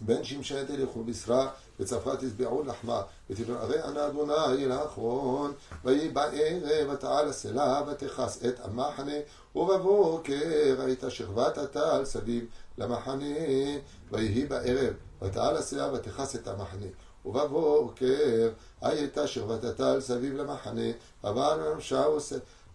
בין 0.00 0.24
שמשי 0.24 0.64
תלכו 0.66 1.04
בשרה 1.04 1.48
וצפרה 1.80 2.16
תשבעו 2.16 2.62
לחמה 2.62 3.02
ותדעו 3.30 3.56
הרי 3.56 3.82
אנא 3.84 4.06
אדוני 4.06 4.66
לאחרון 4.66 5.52
ויהי 5.84 6.08
בערב 6.08 6.90
ותעל 6.90 7.28
הסלע 7.28 7.82
ותכס 7.88 8.44
את 8.44 8.60
המחנה 8.64 9.12
ובבוקר 9.54 10.76
הייתה 10.78 11.10
שכבת 11.10 11.58
הטל 11.58 12.04
סביב 12.04 12.44
למחנה 12.78 13.36
ויהי 14.10 14.46
בערב 14.46 14.94
ותעל 15.22 15.56
הסלע 15.56 15.92
ותכס 15.92 16.36
את 16.36 16.48
המחנה 16.48 16.86
ובבוקר 17.24 18.50
הייתה 18.80 19.26
שכבת 19.26 19.64
הטל 19.64 20.00
סביב 20.00 20.34
למחנה 20.34 20.90
עבר 21.22 21.80
שאול 21.80 22.20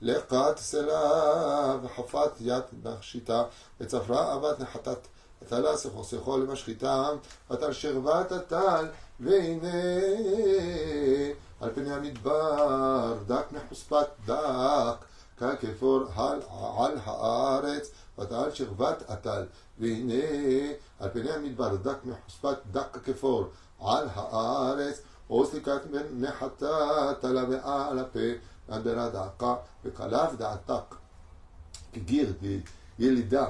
לקט 0.01 0.58
סלע 0.58 1.77
וחפת 1.84 2.31
יד 2.39 2.63
בשיטה 2.84 3.43
וצפרה 3.79 4.36
אבת 4.36 4.60
נחתת 4.60 5.08
עטלה 5.41 5.77
שכו 5.77 6.03
שכו 6.03 6.38
למשחיתם, 6.38 7.15
ותל 7.51 7.74
שרוות 7.74 8.31
הטל, 8.31 8.86
והנה 9.20 9.70
על 11.62 11.70
פני 11.75 11.93
המדבר 11.93 13.17
דק 13.27 13.46
מחוספת 13.51 14.08
דק, 14.25 15.05
ככפור 15.38 16.03
על, 16.15 16.39
על 16.77 16.98
הארץ, 17.03 17.91
ותעל 18.20 18.51
שכבת 18.51 19.03
הטל, 19.10 19.46
והנה 19.79 20.24
על 21.00 21.10
פני 21.10 21.31
המדבר 21.31 21.75
דק 21.75 21.98
מחוספת 22.05 22.58
דק 22.72 22.98
ככפור 23.03 23.46
על 23.79 24.08
הארץ, 24.13 25.01
וסליקת 25.31 25.81
נחתה 26.12 27.13
תלה 27.20 27.43
ועל 27.50 28.00
הפה, 28.00 28.20
נדרה 28.70 29.10
דעקה, 29.10 29.55
וקלף 29.86 30.34
דעתק, 30.38 30.96
כגיר 31.93 32.34
ילידה 33.00 33.50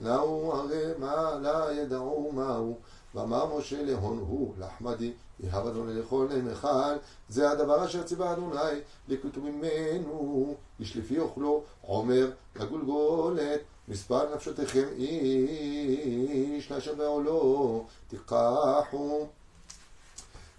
נאו 0.00 0.52
הרי 0.54 0.84
מה 0.98 1.38
לה 1.42 1.72
ידעו 1.72 2.32
מהו. 2.32 2.78
ואמר 3.14 3.58
משה 3.58 3.82
להון 3.82 4.18
הוא 4.18 4.54
לחמדי 4.58 5.12
יהב 5.40 5.66
אדוני 5.66 5.94
לכל 5.94 6.28
נמכל 6.30 6.94
זה 7.28 7.50
הדבר 7.50 7.84
אשר 7.84 8.02
ציווה 8.02 8.32
אדוני 8.32 8.80
לקוטו 9.08 9.40
ממנו 9.40 10.54
איש 10.80 10.98
אוכלו 11.18 11.62
עומר 11.80 12.30
לגולגולת 12.56 13.60
מספר 13.88 14.34
נפשותיכם 14.34 14.84
איש 14.96 16.72
לאשר 16.72 16.94
בעולו 16.94 17.86
תיקחו. 18.08 19.26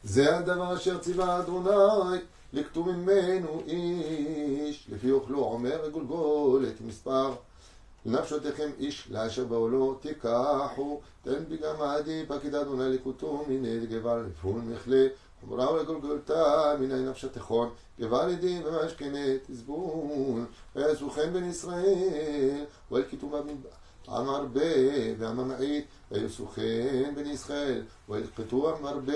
זה 0.03 0.37
הדבר 0.37 0.75
אשר 0.75 0.97
ציווה 0.99 1.39
אדוני 1.39 2.17
לקטו 2.53 2.83
ממנו 2.83 3.61
איש 3.67 4.87
לפי 4.89 5.11
אוכלו 5.11 5.39
עומר 5.39 5.87
לגולגולת 5.87 6.81
מספר 6.81 7.33
ונפשותיכם 8.05 8.69
איש 8.79 9.07
לאשר 9.11 9.45
בעולו 9.45 9.93
תיקחו, 9.93 11.01
תן 11.21 11.43
בגם 11.49 11.81
עדי 11.81 12.25
פקידה 12.27 12.61
אדוני 12.61 12.89
לקוטו 12.89 13.45
מיני 13.47 13.85
גבל 13.85 14.25
לפון 14.29 14.69
מכלה, 14.69 15.07
חומרה 15.41 15.73
ולגולגולתה 15.73 16.75
מיני 16.79 17.09
נפשת 17.09 17.33
תיכון, 17.33 17.69
גבל 17.99 18.31
עדים 18.31 18.61
ומשכנת 18.65 19.41
תזבון, 19.47 20.45
ויעשו 20.75 21.09
חן 21.09 21.33
בן 21.33 21.43
ישראל, 21.43 22.65
ואל 22.91 23.03
כתובה 23.11 23.39
עם 24.07 24.29
הרבה 24.29 24.61
והממעיט, 25.17 25.85
ויעשו 26.11 26.47
חן 26.47 27.15
בן 27.15 27.25
ישראל, 27.25 27.81
וילכתו 28.09 28.75
עם 28.75 28.85
הרבה 28.85 29.13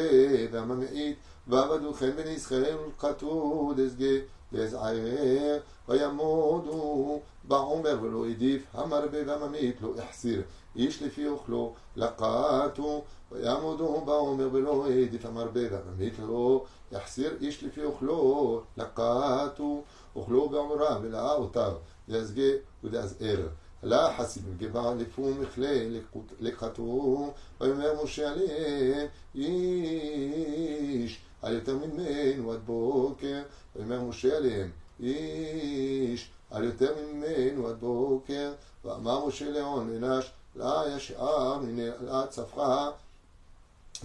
והממעיט, 0.51 1.17
ועבדו 1.47 1.93
חן 1.93 2.11
בן 2.11 2.27
ישראל 2.27 2.75
ולכתו 2.75 3.73
דסגה 3.75 4.15
יזער 4.52 5.58
וימודו 5.88 7.20
בעומר 7.44 7.98
ולא 8.02 8.26
הדיף 8.26 8.62
המרבה 8.72 9.18
והממית 9.26 9.76
לא 9.82 9.92
החסיר 9.98 10.42
איש 10.76 11.02
לפי 11.02 11.26
אוכלו 11.26 11.72
לקטו 11.96 13.02
ויעמודו 13.32 14.00
בעומר 14.04 14.48
ולא 14.52 14.86
העדיף 14.86 15.26
המרבה 15.26 15.60
והממית 15.70 16.14
לא 16.18 16.64
יחסיר 16.92 17.36
איש 17.40 17.64
לפי 17.64 17.84
אוכלו 17.84 18.60
לקטו 18.76 19.82
אוכלו 20.16 20.48
בעומרה 20.48 20.98
ולאה 21.02 21.32
אותר 21.32 21.76
להזגה 22.08 22.52
ולהזער 22.84 23.46
לה 23.82 24.14
חסיד 24.18 24.58
גבע 24.58 24.94
לפו 24.94 25.30
מכלה 25.40 26.00
לקטו 26.40 27.32
ויאמר 27.60 28.04
משה 28.04 28.30
עליהם 28.30 29.06
איש 29.34 31.20
על 31.41 31.53
יותר 31.53 31.77
ממנו 31.77 32.51
עד 32.51 32.59
בוקר 32.65 33.41
ויאמר 33.75 34.01
משה 34.01 34.37
עליהם 34.37 34.69
איש 34.99 36.29
על 36.51 36.63
יותר 36.63 36.95
ממנו 37.01 37.67
עד 37.67 37.79
בוקר, 37.79 38.53
ואמר 38.85 39.25
משה 39.25 39.51
לאון 39.51 39.89
לנש, 39.89 40.31
לה 40.55 40.83
ישאר 40.95 41.57
מנעלה 41.59 42.27
צפחה, 42.27 42.89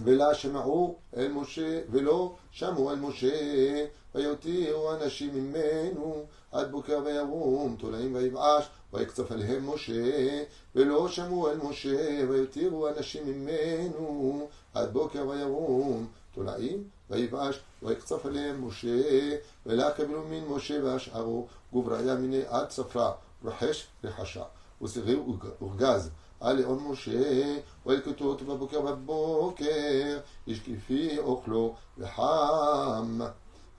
ולה 0.03 0.33
שמעו 0.33 0.95
אל 1.17 1.31
משה, 1.31 1.81
ולא 1.91 2.35
שמעו 2.51 2.91
אל 2.91 2.95
משה, 2.95 3.85
ויותירו 4.15 4.93
אנשים 4.93 5.35
ממנו, 5.35 6.23
עד 6.51 6.71
בוקר 6.71 7.01
וירום, 7.05 7.75
תולעים 7.79 8.15
ויבעש, 8.15 8.65
ויקצוף 8.93 9.31
עליהם 9.31 9.69
משה, 9.69 10.43
ולא 10.75 11.09
שמעו 11.09 11.49
אל 11.49 11.57
משה, 11.57 12.25
ויותירו 12.29 12.87
אנשים 12.87 13.25
ממנו, 13.25 14.47
עד 14.73 14.93
בוקר 14.93 15.27
וירום, 15.27 16.07
תולעים 16.33 16.83
ויבעש, 17.09 17.59
ויקצוף 17.83 18.25
עליהם 18.25 18.67
משה, 18.67 19.35
ולה 19.65 19.91
קבלו 19.91 20.23
מן 20.29 20.45
משה 20.45 20.83
והשארו, 20.83 21.47
גובריה 21.73 22.15
מיני 22.15 22.41
עד 22.47 22.67
צפרה, 22.67 23.11
רחש 23.45 23.87
וחשה, 24.03 24.43
ושרי 24.81 25.15
וגז. 25.61 26.09
על 26.39 26.61
לאון 26.61 26.83
משה, 26.87 27.55
וילקטו 27.85 28.25
אותו 28.25 28.45
בבוקר 28.45 28.81
בבוקר, 28.81 30.19
איש 30.47 30.59
כפי 30.59 31.19
אוכלו 31.19 31.75
וחם 31.97 33.19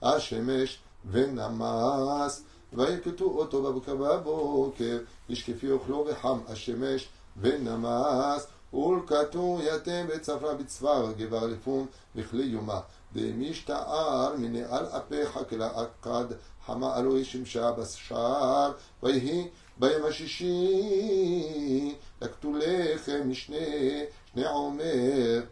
השמש 0.01 0.79
ונמס, 1.11 2.43
וילקטו 2.73 3.25
אותו 3.25 3.63
בבוקר 3.63 3.95
בבוקר, 3.95 4.99
איש 5.29 5.49
כפי 5.49 5.71
אוכלו 5.71 6.05
וחם 6.09 6.39
השמש 6.47 7.07
ונמס, 7.41 8.47
ולקטו 8.73 9.59
יתם 9.63 10.05
בצפרה 10.07 10.53
בצפר, 10.53 11.11
גבר 11.17 11.47
לפום 11.47 11.85
בכלי 12.15 12.43
יומה. 12.43 12.79
דמשתער 13.14 14.34
מנעל 14.38 14.86
אפיך 14.86 15.38
כלעקד 15.48 16.24
חמה 16.66 16.98
אלוהי 16.98 17.24
שמשה 17.24 17.72
בשער 17.72 18.72
ויהי 19.02 19.48
ביום 19.78 20.06
השישי 20.06 21.94
לקטו 22.22 22.52
לחם 22.56 23.20
משנה 23.24 23.56
שני 24.32 24.44
עומר 24.44 25.42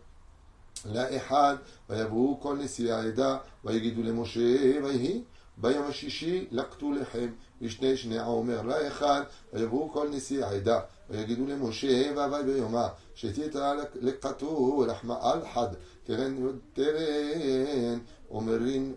לאחד 0.85 1.57
ויבואו 1.91 2.41
כל 2.41 2.57
נשיאי 2.57 2.93
העדה 2.93 3.37
ויגידו 3.65 4.03
למשה 4.03 4.41
ויהי 4.85 5.23
ביום 5.57 5.87
השישי 5.89 6.47
לקטו 6.51 6.93
לחם 6.93 7.29
משנה 7.61 7.97
שני 7.97 8.19
עומר 8.19 8.63
לאחד 8.63 9.23
ויבואו 9.53 9.93
כל 9.93 10.09
נשיאי 10.09 10.43
העדה 10.43 10.81
ויגידו 11.11 11.47
למשה 11.47 12.13
ואבל 12.17 12.43
ביומה 12.43 12.89
שתיתא 13.15 13.75
לקטו 14.01 14.85
לחמה 14.89 15.17
על 15.21 15.41
חד 15.55 15.69
תרן 16.05 16.37
תרן 16.73 17.99
אומרין 18.31 18.95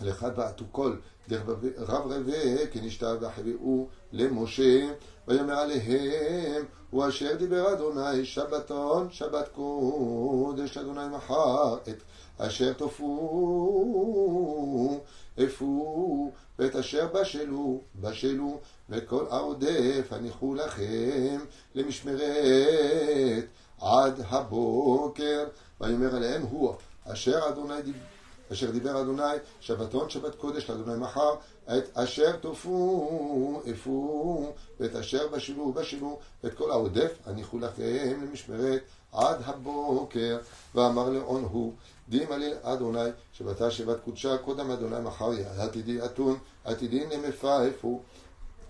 לאחד 0.00 0.36
בעטו 0.36 0.64
כל 0.72 0.96
דרך 1.28 1.42
רב 1.78 2.12
רבה 2.12 2.66
כנשתא 2.66 3.14
והחביאו 3.20 3.86
למשה 4.12 4.90
ויאמר 5.28 5.54
עליהם 5.54 6.64
הוא 6.90 7.08
אשר 7.08 7.34
דיבר 7.34 7.72
אדוני 7.72 8.24
שבתון 8.24 9.10
שבת 9.10 9.48
קודש 9.48 10.76
אדוני 10.76 11.08
מחר 11.16 11.76
את 11.88 12.02
אשר 12.38 12.72
תופו 12.72 13.04
אפו 15.43 16.31
ואת 16.59 16.75
אשר 16.75 17.07
בשלו 17.07 17.81
בשלו 18.01 18.59
וכל 18.89 19.25
העודף 19.29 20.07
הניחו 20.11 20.55
לכם 20.55 21.39
למשמרת 21.75 23.45
עד 23.81 24.21
הבוקר. 24.27 25.45
ויאמר 25.81 26.15
עליהם 26.15 26.41
הוא 26.41 26.73
אשר 27.05 27.49
אדוני 27.49 27.81
דיבר 27.81 27.99
אשר 28.51 28.71
דיבר 28.71 29.01
אדוני 29.01 29.23
שבתון 29.59 30.09
שבת 30.09 30.35
קודש 30.35 30.69
לאדוני 30.69 30.99
מחר 30.99 31.35
את 31.77 31.97
אשר 31.97 32.35
תופו 32.35 33.61
אפו 33.71 34.53
ואת 34.79 34.95
אשר 34.95 35.27
בשילו 35.27 35.73
בשילו 35.73 36.19
ואת 36.43 36.53
כל 36.53 36.71
העודף 36.71 37.11
הניחו 37.25 37.59
לכם 37.59 38.21
למשמרת 38.23 38.81
עד 39.11 39.37
הבוקר. 39.45 40.37
ואמר 40.75 41.09
לאון 41.09 41.43
הוא 41.51 41.73
דימה 42.09 42.37
ליל 42.37 42.53
אדוני 42.61 43.09
שבתה 43.33 43.71
שבת 43.71 43.97
קודשה 44.05 44.37
קודם 44.37 44.71
אדוני 44.71 44.99
מחר 44.99 45.31
עתידי 45.57 46.05
אתון 46.05 46.37
עתידי 46.63 47.05
נמפה 47.05 47.67
אפו 47.67 48.01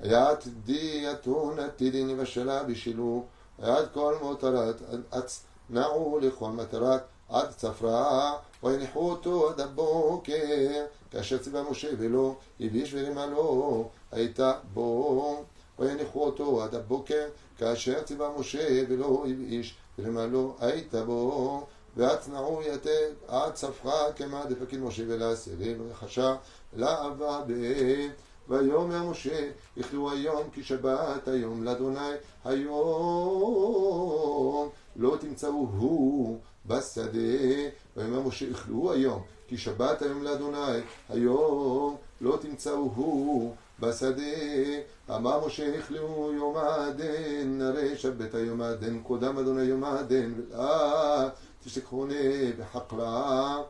עתידי 0.03 1.11
אתון 1.11 1.59
עתידי 1.59 2.03
נבשלה 2.03 2.63
בשילו. 2.63 3.23
עד 3.61 3.87
כל 3.93 4.15
מותרת 4.21 4.75
נעו 5.69 6.19
לכל 6.21 6.49
מטרת 6.49 7.01
עד 7.29 7.49
צפרה 7.49 8.33
וינחו 8.63 9.11
אותו 9.11 9.49
עד 9.49 9.59
הבוקר. 9.59 10.85
כאשר 11.11 11.37
ציווה 11.37 11.63
משה 11.71 11.87
ולא 11.97 12.35
הביש 12.59 12.93
ורימה 12.93 13.25
לו 13.25 13.89
הייתה 14.11 14.53
בו. 14.73 15.43
וינחו 15.79 16.25
אותו 16.25 16.63
עד 16.63 16.75
הבוקר 16.75 17.27
כאשר 17.57 18.01
ציווה 18.03 18.29
משה 18.39 18.83
ולא 18.89 19.25
הבאיש 19.29 19.75
ולמלוא 19.99 20.53
היית 20.59 20.95
בו, 20.95 21.65
והצנעו 21.97 22.61
יתד 22.61 23.11
עד 23.27 23.55
ספרה 23.55 24.13
כמה 24.15 24.45
דפקיד 24.45 24.79
משה 24.79 25.03
ולאסירים 25.07 25.91
וחשה 25.91 26.35
לאהבה 26.73 27.41
בעת. 27.47 28.11
ויאמר 28.49 29.03
משה, 29.03 29.49
יחלו 29.77 30.11
היום 30.11 30.49
כי 30.53 30.63
שבת 30.63 31.27
היום 31.27 31.63
לאדוני 31.63 32.11
היום. 32.45 32.73
לא 34.95 35.17
תמצאו 35.19 35.67
הוא 35.77 36.39
בשדה. 36.65 37.19
ויאמר 37.97 38.21
משה, 38.21 38.45
יחלו 38.45 38.91
היום 38.91 39.23
כי 39.47 39.57
שבת 39.57 40.01
היום 40.01 40.23
לאדוני 40.23 40.79
היום. 41.09 41.95
לא 42.21 42.37
תמצאו 42.41 42.89
הוא 42.95 43.55
בשדה. 43.79 44.21
אמר 45.09 45.45
משה 45.45 45.63
יכלו 45.63 46.31
יום 46.33 46.57
הדין 46.57 47.61
הרי 47.61 47.97
שבת 47.97 48.35
היום 48.35 48.61
הדין 48.61 49.01
קודם 49.03 49.37
אדוני 49.37 49.63
יום 49.63 49.83
הדין 49.83 50.33
ולא 50.51 51.27
תשתכחוני 51.65 52.51
בחקרה 52.59 53.61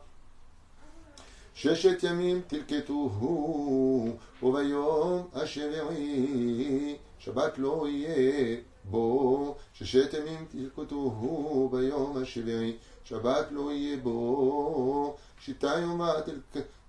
ששת 1.54 2.02
ימים 2.02 2.40
תלקטוהו, 2.46 4.16
וביום 4.42 5.28
השביעי 5.32 6.96
שבת 7.18 7.58
לא 7.58 7.88
יהיה 7.88 8.56
בו, 8.84 9.56
ששת 9.72 10.14
ימים 10.14 10.46
תלקטוהו 10.50 11.68
ביום 11.72 12.16
השביעי, 12.16 12.76
שבת 13.04 13.46
לא 13.50 13.72
יהיה 13.72 13.96
בו, 13.96 15.16
שיטה 15.40 15.74
יומה 15.78 16.12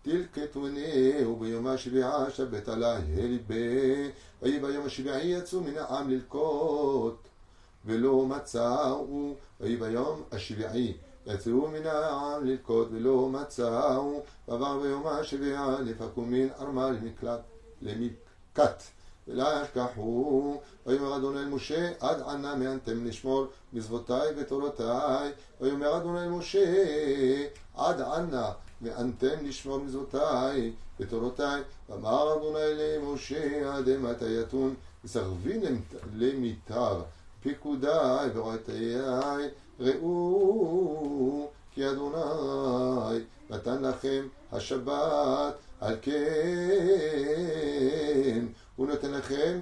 תלקטוני, 0.02 1.26
וביום 1.26 1.68
השביעה 1.68 2.32
שבת 2.32 2.68
עלה 2.68 3.00
ליבי, 3.16 4.10
ויהי 4.42 4.60
ביום 4.60 4.86
השביעי 4.86 5.28
יצאו 5.28 5.62
מן 5.62 5.78
העם 5.78 6.10
ללקוט, 6.10 7.28
ולא 7.87 8.27
מצאו, 8.27 9.35
ויהי 9.61 9.77
ביום 9.77 10.23
השביעי 10.33 10.95
יצאו 11.27 11.69
מן 11.69 11.87
העם 11.87 12.45
ללקוט 12.45 12.89
ולא 12.93 13.29
מצאו, 13.29 14.23
ועבר 14.49 14.79
ביום 14.79 15.07
השביעה 15.07 15.81
לפקו 15.81 16.23
מן 16.23 16.49
ערמה 16.59 16.91
למקלט, 16.91 17.41
למקט. 17.83 18.83
ולא 19.29 19.49
ישכחו, 19.63 20.61
ויאמר 20.87 21.17
אדוני 21.17 21.39
אל 21.39 21.49
משה, 21.49 21.93
עד 22.01 22.21
ענה 22.21 22.55
מענתם 22.55 23.07
לשמור 23.07 23.47
מצוותיי 23.73 24.29
ותורותיי. 24.37 25.33
ויאמר 25.61 25.97
אדוני 25.97 26.21
אל 26.21 26.29
משה, 26.29 26.65
עד 27.75 28.01
ענה 28.01 28.53
מענתם 28.81 29.47
לשמור 29.47 29.79
מצוותיי 29.79 30.73
ותורותיי. 31.01 31.63
ואמר 31.89 32.37
אדוני 32.37 32.59
למשה, 32.75 33.75
עד 33.75 33.89
מתי 33.89 34.41
יתון, 34.41 34.75
וסרבין 35.05 35.83
למיתר 36.17 37.03
פיקודיי 37.45 38.31
ורועתיי 38.35 38.97
ראו 39.81 41.49
כי 41.75 41.91
אדוני 41.91 43.25
נתן 43.51 43.83
לכם 43.83 44.27
השבת, 44.53 45.55
על 45.81 45.97
כן 46.03 46.21
הוא 48.77 48.87
נותן 48.87 49.11
לכם 49.11 49.61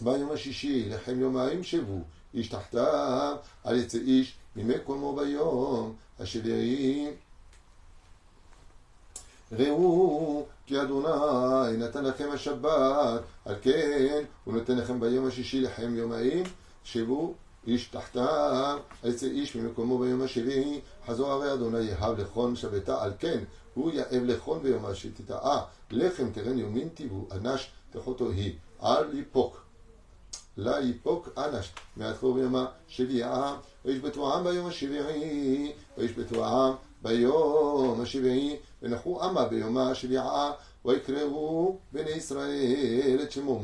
ביום 0.00 0.32
השישי, 0.32 0.88
לכם 0.88 1.20
יומיים 1.20 1.64
שבו, 1.64 1.98
איש 2.34 2.48
תחתיו, 2.48 3.36
על 3.64 3.78
יצא 3.78 3.98
איש 3.98 4.36
ממקומו 4.56 5.16
ביום 5.16 5.94
השביעי. 6.20 7.10
ראו 9.52 10.46
כי 10.66 10.82
אדוני 10.82 11.76
נתן 11.76 12.04
לכם 12.04 12.28
השבת, 12.32 13.20
על 13.44 13.54
כן 13.62 14.24
הוא 14.44 14.54
נותן 14.54 14.76
לכם 14.76 15.00
ביום 15.00 15.26
השישי 15.26 15.60
לכם 15.60 15.94
יומיים, 15.94 16.44
שבו 16.84 17.34
איש 17.66 17.88
תחתיו, 17.88 18.78
יצא 19.04 19.26
איש 19.26 19.56
ממקומו 19.56 19.98
ביום 19.98 20.22
השביעי, 20.22 20.80
חזור 21.06 21.32
הרי 21.32 21.52
אדוני 21.52 21.80
יהב 21.80 22.18
לכון 22.18 22.56
שבתה, 22.56 23.02
על 23.02 23.12
כן 23.18 23.38
הוא 23.74 23.90
יאב 23.90 24.22
לכון 24.24 24.62
ביום 24.62 24.84
השביעי, 24.84 25.14
תטעה, 25.14 25.64
לחם 25.90 26.30
תרן 26.32 26.58
יומין 26.58 26.88
תיבו, 26.88 27.28
אנש 27.32 27.70
תחותו 27.90 28.30
היא, 28.30 28.54
על 28.78 29.18
יפוק. 29.18 29.64
לה 30.56 30.80
יפוק 30.80 31.28
אנש, 31.38 31.72
מעטכו 31.96 32.34
ביום 32.34 32.54
השביעה, 32.56 33.56
וישבתו 33.84 34.32
העם 34.32 34.44
ביום 34.44 34.66
השביעי, 34.66 35.72
וישבתו 35.98 36.44
העם 36.44 36.74
ביום 37.02 38.00
השביעי, 38.00 38.56
ונחו 38.82 39.22
עמה 39.22 39.44
ביום 39.44 39.78
השביעה, 39.78 40.52
ויקראו 40.84 41.78
בני 41.92 42.10
ישראל 42.10 43.18
את 43.22 43.32
שמו 43.32 43.58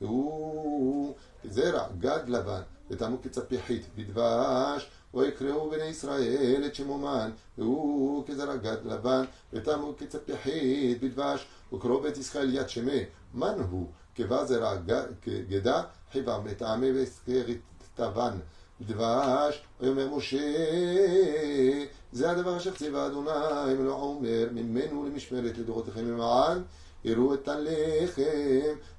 מן, 0.00 0.08
והוא 0.08 1.14
זרע 1.44 1.86
גד 1.98 2.28
לבן. 2.28 2.60
ותמו 2.90 3.22
כצפיחית 3.22 3.86
בדבש, 3.96 4.90
ויקראו 5.14 5.70
בני 5.70 5.84
ישראל 5.84 6.62
את 6.66 6.74
שמומן, 6.74 7.30
והוא 7.58 8.26
כזרע 8.26 8.56
גד 8.56 8.76
לבן, 8.84 9.24
ותמו 9.52 9.94
כצפיחית 9.98 11.02
בדבש, 11.02 11.46
וקראו 11.72 12.00
בית 12.00 12.16
ישראל 12.16 12.54
יד 12.54 12.68
שמי, 12.68 13.04
מן 13.34 13.60
הוא, 13.70 13.86
כבא 14.14 14.44
זרע 14.44 14.76
גדה, 15.48 15.82
חיבה 16.12 16.38
מטעמי 16.44 16.92
והזכרת 16.92 17.56
תבן. 17.94 18.38
דבש, 18.80 19.62
ויאמר 19.80 20.16
משה, 20.16 20.54
זה 22.12 22.30
הדבר 22.30 22.56
אשר 22.56 22.74
ציווה 22.74 23.06
אדוני, 23.06 23.74
ולא 23.78 23.92
אומר, 23.92 24.48
ממנו 24.52 25.06
למשמרת 25.06 25.58
לדורותיכם 25.58 26.10
למען 26.10 26.62
יראו 27.07 27.33
את 27.33 27.47
הלחם 27.47 28.21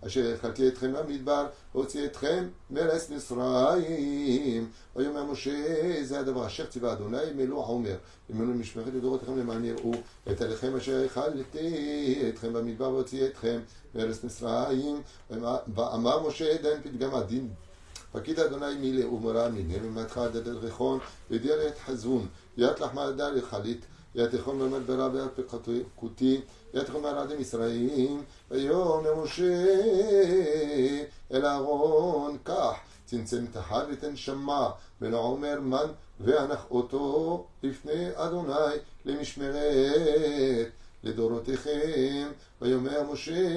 אשר 0.07 0.35
אכלתי 0.35 0.69
אתכם 0.69 0.93
במדבר, 0.93 1.47
והוציא 1.75 2.05
אתכם 2.05 2.49
מארץ 2.71 3.11
מצרים. 3.11 4.71
ויאמר 4.97 5.25
משה, 5.25 6.03
זה 6.03 6.21
הדבר 6.21 6.47
אשר 6.47 6.67
ציווה 6.67 6.93
אדוני, 6.93 7.33
מלוא 7.37 7.65
עומר, 7.65 7.97
ימנו 8.31 8.55
משמרת 8.55 8.87
לדורותיכם 8.95 9.39
למען 9.39 9.65
יראו 9.65 9.93
את 10.31 10.41
הלחם 10.41 10.77
אשר 10.77 11.07
אכלתי 11.07 12.25
אתכם 12.29 12.53
במדבר, 12.53 12.91
והוציא 12.91 13.27
אתכם 13.27 13.61
מארץ 13.95 14.25
מצרים. 14.25 15.03
ואמר 15.75 16.29
משה, 16.29 16.57
דן 16.63 16.81
פתגם 16.83 17.15
הדין. 17.15 17.49
פקיד 18.13 18.41
אדוני 18.41 18.75
מילה 18.75 19.09
ומורה 19.09 19.49
מיניה 19.49 19.83
ממתך 19.83 20.19
עד 20.19 20.49
ריחון, 20.49 20.99
ודיר 21.31 21.69
את 21.69 21.79
חזון, 21.79 22.27
ית 22.57 22.81
לחמה 22.81 23.11
דל 23.11 23.31
לחלית. 23.31 23.87
יתכון 24.15 24.59
במדברה 24.59 25.09
ועל 25.13 25.29
פקותי, 25.95 26.41
ואת 26.74 26.90
חומה 26.90 27.12
לעדים 27.12 27.42
ישראל, 27.42 28.18
ויאמר 28.52 29.16
משה 29.24 29.66
אל 31.34 31.46
אהרון 31.46 32.38
כך, 32.46 32.74
צמצם 33.06 33.46
תחת 33.52 33.86
ותן 33.92 34.16
שמע, 34.16 34.70
ולא 35.02 35.20
אומר 35.20 35.62
מן, 35.62 35.88
ואנח 36.20 36.66
אותו 36.72 37.46
לפני 37.64 38.10
אדוני 38.16 38.76
למשמרת. 39.06 40.79
לדורותיכם, 41.04 42.32
ויאמר 42.62 43.04
משה 43.12 43.50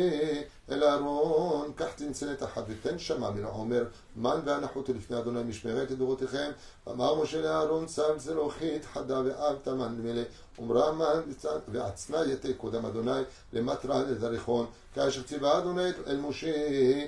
אל 0.71 0.85
אהרון, 0.85 1.73
קח 1.75 1.89
צנצנת 1.97 2.43
אחת 2.43 2.65
ותן 2.69 2.99
שמה 2.99 3.31
מן 3.31 3.45
העומר, 3.45 3.85
מן 4.17 4.41
והנחותו 4.45 4.93
לפני 4.95 5.19
אדוני 5.19 5.43
משמרת 5.43 5.91
לדורותיכם. 5.91 6.51
ואמר 6.87 7.23
משה 7.23 7.41
לאהרון, 7.41 7.87
צם 7.87 8.19
צלוחית 8.19 8.85
חדה 8.85 9.21
ואב 9.25 9.57
תמן 9.63 9.95
מלא, 10.03 10.23
אומרה 10.59 10.93
מן 10.93 11.21
ועצנה 11.69 12.19
יתה 12.27 12.49
קודם 12.57 12.87
אדוני 12.87 13.23
למטרה 13.53 14.03
לזריחון, 14.03 14.67
כאשר 14.95 15.23
ציווה 15.23 15.59
אדוני 15.59 15.91
אל 16.07 16.17
משה, 16.17 17.05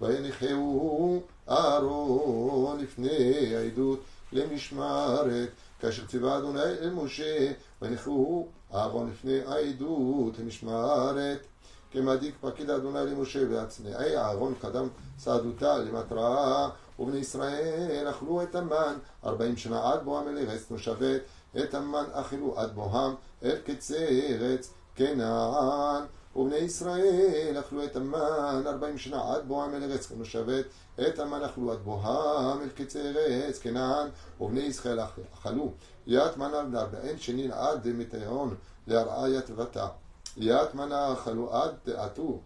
וינחהו 0.00 1.22
אהרון 1.48 2.80
לפני 2.80 3.56
העדות 3.56 4.00
למשמרת, 4.32 5.48
כאשר 5.80 6.06
ציווה 6.06 6.38
אדוני 6.38 6.60
אל 6.82 6.90
משה, 6.90 7.52
וינחו 7.82 8.46
אהרון 8.74 9.10
לפני 9.10 9.40
העדות 9.46 10.38
למשמרת, 10.38 11.46
כמדיק 11.90 12.34
פקיד 12.40 12.70
אדוני 12.70 13.10
למשה 13.10 13.40
והצנעי 13.50 14.16
אהרון 14.16 14.54
קדם 14.60 14.88
סעדותה 15.18 15.78
למטרה, 15.78 16.70
ובני 16.98 17.18
ישראל 17.18 18.06
אכלו 18.10 18.42
את 18.42 18.54
המן. 18.54 18.94
ארבעים 19.24 19.56
שנה 19.56 19.92
עד 19.92 20.04
בואם 20.04 20.28
אל 20.28 20.38
ארץ 20.38 20.70
נושבת, 20.70 21.20
את 21.58 21.74
המן 21.74 22.04
אכלו 22.12 22.58
עד 22.58 22.74
בוהם 22.74 23.14
אל 23.42 23.56
קצה 23.64 24.08
ארץ 24.08 24.72
כנען. 24.96 26.02
ובני 26.37 26.55
ישראל 26.55 27.55
אכלו 27.59 27.83
את 27.83 27.95
המן 27.95 28.63
ארבעים 28.67 28.97
שנה 28.97 29.33
עד 29.33 29.47
בואם 29.47 29.73
אל 29.75 29.83
ארץ 29.83 30.05
כנושבת, 30.05 30.65
את 31.07 31.19
המן 31.19 31.43
אכלו 31.43 31.71
עד 31.71 31.79
בוהם 31.83 32.61
אל 32.61 32.69
קצה 32.69 33.11
ארץ 33.27 33.59
כנען, 33.59 34.07
ובני 34.41 34.59
ישראל 34.59 34.99
אכלו 35.33 35.71
ית 36.07 36.37
מנה 36.37 36.63
בארבעין 36.63 37.17
שנים 37.17 37.51
עד 37.51 37.87
דמתיון 37.87 38.55
לארעיית 38.87 39.49
ותא. 39.55 39.87
ית 40.37 40.75
מנה 40.75 41.13
אכלו 41.13 41.53
עד 41.53 41.71
תעתו. 41.83 42.39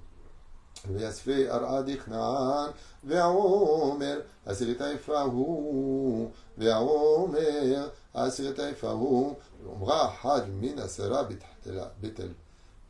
ויספי 0.92 1.50
ארעדי 1.50 1.98
כנען, 1.98 2.70
ועומר 3.04 4.22
עשירית 4.46 4.82
היפה 4.82 5.22
הוא, 5.22 6.32
ועומר 6.58 7.88
עשירית 8.13 8.60
היפה 8.60 8.90
הוא, 8.90 9.36
ואומרה 9.63 10.13
אחד 10.13 10.42
מן 10.50 10.80
עשרה 10.80 11.24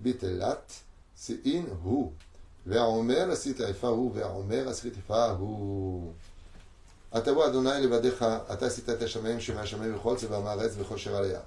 בתלת 0.02 0.72
שאין 1.26 1.66
הוא, 1.84 2.12
ועומר 2.66 3.32
עשית 3.32 3.60
היפה 3.60 3.88
הוא, 3.88 4.12
ועומר 4.16 4.70
עשית 4.70 4.98
יפה 4.98 5.26
הוא. 5.30 6.14
Atawa 7.14 7.48
Adonai 7.48 7.82
levadecha, 7.82 8.46
ata 8.50 8.70
sitat 8.70 9.00
hashamayim 9.00 9.40
shema 9.40 9.62
hashamayim 9.62 9.96
v'chol 9.98 10.18
tzeva 10.18 10.42
ma'aretz 10.42 10.76
v'chol 10.76 10.98
sher 10.98 11.16
aleya. 11.16 11.42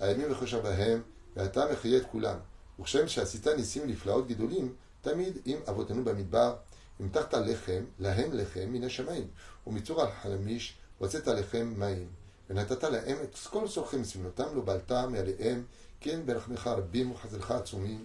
הימים 0.00 0.32
וחושב 0.32 0.62
בהם, 0.62 1.02
ואתה 1.36 1.72
מחיה 1.72 1.96
את 1.96 2.06
כולם. 2.12 2.36
וכשם 2.80 3.08
שעשית 3.08 3.46
ניסים 3.46 3.86
נפלאות 3.86 4.28
גדולים, 4.28 4.74
תמיד 5.00 5.38
עם 5.44 5.58
אבותינו 5.68 6.04
במדבר, 6.04 6.54
המתחת 7.00 7.34
לחם, 7.34 7.84
להם 7.98 8.30
לחם 8.32 8.66
מן 8.68 8.84
השמיים, 8.84 9.26
ומצור 9.66 10.00
על 10.02 10.08
חלמיש, 10.22 10.74
הוצאת 10.98 11.26
לחם 11.26 11.72
מים. 11.76 12.08
ונתת 12.50 12.84
להם 12.84 13.16
את 13.22 13.38
כל 13.50 13.68
צורכם 13.68 14.04
סבלותם, 14.04 14.56
לא 14.56 14.62
בלת 14.62 14.92
מעליהם, 14.92 15.64
כן 16.00 16.20
ברחמך 16.26 16.66
רבים 16.66 17.10
וחזלך 17.10 17.50
עצומים. 17.50 18.04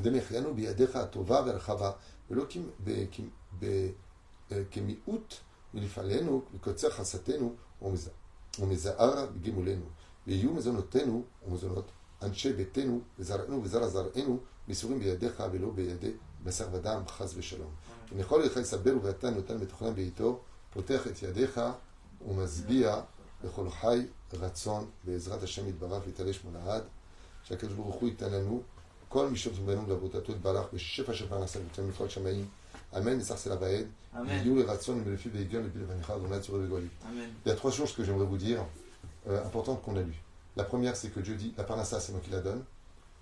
די 0.00 0.10
מחיינו 0.10 0.54
בידיך 0.54 0.96
הטובה 0.96 1.42
והרחבה, 1.46 1.90
ולא 2.30 2.44
כמיעוט 4.70 5.34
מנפעלנו, 5.74 6.42
מקוצר 6.54 6.90
חסתנו 6.90 7.54
ומזער 8.58 9.26
בגמולנו. 9.26 9.84
ויהיו 10.26 10.52
מזונותינו 10.52 11.24
ומזונות 11.46 11.90
אנשי 12.22 12.52
ביתנו 12.52 13.00
וזרענו 13.18 13.62
וזרע 13.62 13.88
זרענו 13.88 14.38
מסורים 14.68 14.98
בידיך 14.98 15.42
ולא 15.52 15.70
בידי 15.70 16.12
בשר 16.44 16.68
ודם 16.72 17.02
חס 17.08 17.34
ושלום. 17.36 17.70
ונכון 18.12 18.42
לך 18.42 18.56
יסבר 18.56 18.94
ואתה 19.02 19.30
נותן 19.30 19.58
מתוכנן 19.58 19.94
בעיתו, 19.94 20.40
פותח 20.70 21.06
את 21.06 21.22
ידיך 21.22 21.60
ומשביע 22.28 23.00
לכל 23.44 23.70
חי 23.70 24.06
רצון 24.32 24.90
בעזרת 25.04 25.42
השם 25.42 25.68
יתברך 25.68 26.02
ויתעלה 26.06 26.32
שמונה 26.32 26.74
עד, 26.74 26.82
שהקדוש 27.44 27.72
ברוך 27.72 27.94
הוא 27.94 28.08
ייתן 28.08 28.32
לנו 28.32 28.62
Amen. 37.09 37.29
Il 37.45 37.49
y 37.49 37.51
a 37.51 37.55
trois 37.55 37.71
choses 37.71 37.93
que 37.93 38.03
j'aimerais 38.03 38.25
vous 38.25 38.37
dire, 38.37 38.65
euh, 39.29 39.45
importantes 39.45 39.81
qu'on 39.81 39.97
a 39.97 40.01
lues. 40.01 40.21
La 40.55 40.63
première, 40.63 40.95
c'est 40.95 41.09
que 41.09 41.19
Dieu 41.19 41.35
dit, 41.35 41.53
la 41.57 41.63
Parnassa, 41.65 41.99
c'est 41.99 42.13
moi 42.13 42.21
qui 42.23 42.31
la 42.31 42.39
donne. 42.39 42.63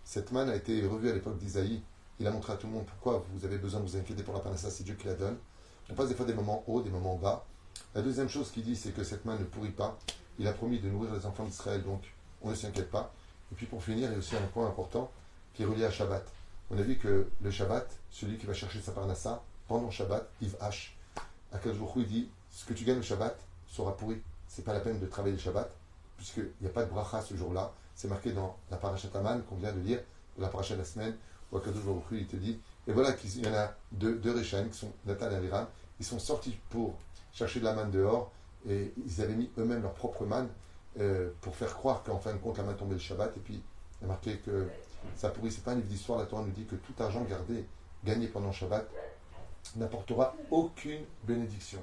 Cette 0.04 0.32
manne 0.32 0.50
a 0.50 0.56
été 0.56 0.86
revue 0.86 1.10
à 1.10 1.14
l'époque 1.14 1.38
d'Isaïe. 1.38 1.82
Il 2.20 2.28
a 2.28 2.32
montré 2.32 2.54
à 2.54 2.56
tout 2.56 2.68
le 2.68 2.74
monde 2.74 2.86
pourquoi 2.86 3.26
vous 3.34 3.46
avez 3.46 3.58
besoin 3.58 3.80
de 3.80 3.86
vous 3.86 3.96
inquiéter 3.96 4.24
pour 4.24 4.34
la 4.34 4.42
Parnassa, 4.42 4.70
c'est 4.70 4.84
Dieu 4.84 4.96
qui 4.96 5.08
la 5.08 5.14
donne. 5.16 5.38
On 5.90 5.96
passe 5.96 6.10
des 6.10 6.16
fois 6.16 6.26
des 6.26 6.34
moments 6.34 6.64
hauts, 6.68 6.82
des 6.82 6.90
moments 6.90 7.16
bas. 7.16 7.46
La 7.96 8.02
deuxième 8.02 8.30
chose 8.30 8.52
qu'il 8.52 8.64
dit, 8.64 8.76
c'est 8.76 8.92
que 8.92 9.04
cette 9.04 9.26
manne 9.26 9.40
ne 9.40 9.46
pourrit 9.46 9.72
pas. 9.72 9.98
Il 10.38 10.48
a 10.48 10.54
promis 10.54 10.80
de 10.80 10.90
nourrir 10.90 11.14
les 11.14 11.26
enfants 11.26 11.46
d'Israël, 11.46 11.84
donc 11.84 12.02
on 12.42 12.50
ne 12.50 12.56
s'inquiète 12.56 12.92
pas. 12.92 13.12
Et 13.52 13.56
puis 13.56 13.66
pour 13.66 13.84
finir, 13.84 14.10
il 14.10 14.12
y 14.12 14.16
a 14.16 14.18
aussi 14.18 14.36
un 14.36 14.48
point 14.54 14.68
important, 14.68 15.12
qui 15.54 15.64
est 15.64 15.66
relié 15.66 15.86
à 15.86 15.92
Shabbat. 15.92 16.26
On 16.72 16.78
a 16.78 16.82
vu 16.82 16.98
que 16.98 17.28
le 17.42 17.52
Shabbat, 17.52 17.90
celui 18.12 18.38
qui 18.38 18.46
va 18.46 18.54
chercher 18.54 18.82
sa 18.82 18.92
parnassa, 18.92 19.44
pendant 19.68 19.92
Shabbat, 19.92 20.30
Yves 20.42 20.58
H. 20.62 20.92
Hu, 21.54 21.80
il 21.98 22.08
dit 22.08 22.30
ce 22.52 22.66
que 22.66 22.74
tu 22.74 22.84
gagnes 22.84 22.98
le 22.98 23.02
Shabbat 23.02 23.38
sera 23.68 23.96
pourri. 23.96 24.22
C'est 24.48 24.64
pas 24.64 24.74
la 24.74 24.80
peine 24.80 25.00
de 25.00 25.06
travailler 25.06 25.36
le 25.36 25.42
Shabbat 25.42 25.72
puisqu'il 26.20 26.52
n'y 26.62 26.68
a 26.68 26.70
pas 26.70 26.84
de 26.84 26.90
bracha 26.90 27.22
ce 27.22 27.36
jour-là. 27.36 27.72
C'est 27.96 28.10
marqué 28.10 28.32
dans 28.32 28.58
la 28.70 28.78
parashat 28.78 29.08
Aman 29.16 29.42
qu'on 29.44 29.56
vient 29.56 29.72
de 29.72 29.80
lire, 29.80 30.02
la 30.38 30.50
parashat 30.50 30.76
de 30.76 30.80
la 30.80 30.86
semaine, 30.86 31.16
où 31.52 31.58
Hu, 31.58 31.62
il 32.12 32.28
te 32.28 32.36
dit, 32.36 32.60
et 32.88 32.92
voilà 32.92 33.14
qu'il 33.14 33.44
y 33.44 33.48
en 33.48 33.54
a 33.54 33.74
deux, 33.92 34.16
deux 34.16 34.40
qui 34.42 34.78
sont 34.78 34.92
Nathan 35.06 35.32
et 35.32 35.36
Aviram, 35.36 35.66
ils 36.00 36.06
sont 36.06 36.20
sortis 36.20 36.58
pour 36.70 36.96
chercher 37.34 37.60
de 37.60 37.66
la 37.66 37.74
manne 37.74 37.92
dehors, 37.92 38.32
et 38.68 38.94
ils 39.06 39.22
avaient 39.22 39.36
mis 39.36 39.50
eux-mêmes 39.58 39.82
leur 39.82 39.94
propre 39.94 40.26
manne 40.26 40.50
euh, 41.00 41.30
pour 41.42 41.56
faire 41.56 41.74
croire 41.74 42.04
qu'en 42.04 42.20
fin 42.20 42.34
de 42.34 42.38
compte 42.38 42.58
la 42.58 42.64
manne 42.64 42.76
tombait 42.76 42.96
le 42.96 43.00
Shabbat, 43.00 43.36
et 43.38 43.40
puis 43.40 43.64
il 44.02 44.04
y 44.04 44.06
a 44.06 44.08
marqué 44.08 44.38
que 44.38 44.68
ça 45.16 45.30
pourrit, 45.30 45.52
c'est 45.52 45.64
pas 45.64 45.72
un 45.72 45.76
livre 45.76 45.88
d'histoire, 45.88 46.20
la 46.20 46.26
Torah 46.26 46.44
nous 46.44 46.52
dit 46.52 46.66
que 46.66 46.76
tout 46.76 46.94
argent 47.00 47.24
gardé, 47.24 47.66
gagné 48.04 48.28
pendant 48.28 48.52
Shabbat, 48.52 48.90
n'apportera 49.76 50.36
aucune 50.52 51.02
bénédiction. 51.26 51.80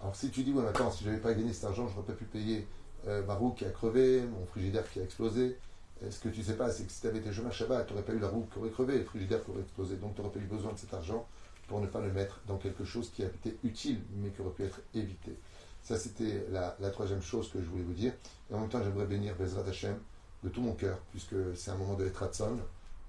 Alors 0.00 0.14
si 0.14 0.30
tu 0.30 0.42
dis, 0.42 0.52
ouais, 0.52 0.62
mais 0.62 0.68
attends, 0.68 0.90
si 0.90 1.04
je 1.04 1.10
n'avais 1.10 1.20
pas 1.20 1.34
gagné 1.34 1.52
cet 1.52 1.64
argent, 1.64 1.88
je 1.88 1.94
n'aurais 1.94 2.06
pas 2.06 2.12
pu 2.12 2.24
payer 2.24 2.66
euh, 3.06 3.24
ma 3.26 3.34
roue 3.34 3.52
qui 3.52 3.64
a 3.64 3.70
crevé, 3.70 4.22
mon 4.22 4.46
frigidaire 4.46 4.88
qui 4.90 5.00
a 5.00 5.02
explosé. 5.02 5.58
Et 6.04 6.10
ce 6.10 6.20
que 6.20 6.28
tu 6.28 6.42
sais 6.42 6.56
pas, 6.56 6.70
c'est 6.70 6.84
que 6.84 6.92
si 6.92 7.00
tu 7.00 7.06
avais 7.06 7.18
été 7.18 7.32
chômage 7.32 7.56
Shabbat, 7.56 7.86
tu 7.86 7.92
n'aurais 7.92 8.04
pas 8.04 8.12
eu 8.12 8.18
la 8.18 8.28
roue 8.28 8.46
qui 8.52 8.58
aurait 8.58 8.70
crevé, 8.70 8.98
le 8.98 9.04
frigidaire 9.04 9.42
qui 9.44 9.50
aurait 9.50 9.62
explosé. 9.62 9.96
Donc 9.96 10.14
tu 10.14 10.20
n'aurais 10.20 10.32
pas 10.32 10.40
eu 10.40 10.46
besoin 10.46 10.72
de 10.72 10.78
cet 10.78 10.92
argent 10.92 11.26
pour 11.66 11.80
ne 11.80 11.86
pas 11.86 12.00
le 12.00 12.12
mettre 12.12 12.40
dans 12.46 12.58
quelque 12.58 12.84
chose 12.84 13.10
qui 13.10 13.22
a 13.24 13.26
été 13.26 13.56
utile, 13.64 14.00
mais 14.18 14.30
qui 14.30 14.40
aurait 14.40 14.52
pu 14.52 14.64
être 14.64 14.80
évité. 14.94 15.36
Ça, 15.82 15.96
c'était 15.96 16.46
la, 16.50 16.76
la 16.80 16.90
troisième 16.90 17.22
chose 17.22 17.50
que 17.50 17.60
je 17.60 17.66
voulais 17.66 17.84
vous 17.84 17.94
dire. 17.94 18.12
Et 18.50 18.54
en 18.54 18.60
même 18.60 18.68
temps, 18.68 18.82
j'aimerais 18.82 19.06
bénir 19.06 19.34
Bezrat 19.36 19.68
Hashem 19.68 19.98
de 20.46 20.50
tout 20.50 20.60
mon 20.62 20.74
cœur, 20.74 20.98
puisque 21.10 21.34
c'est 21.56 21.72
un 21.72 21.76
moment 21.76 21.94
de 21.94 22.06
Etratson. 22.06 22.56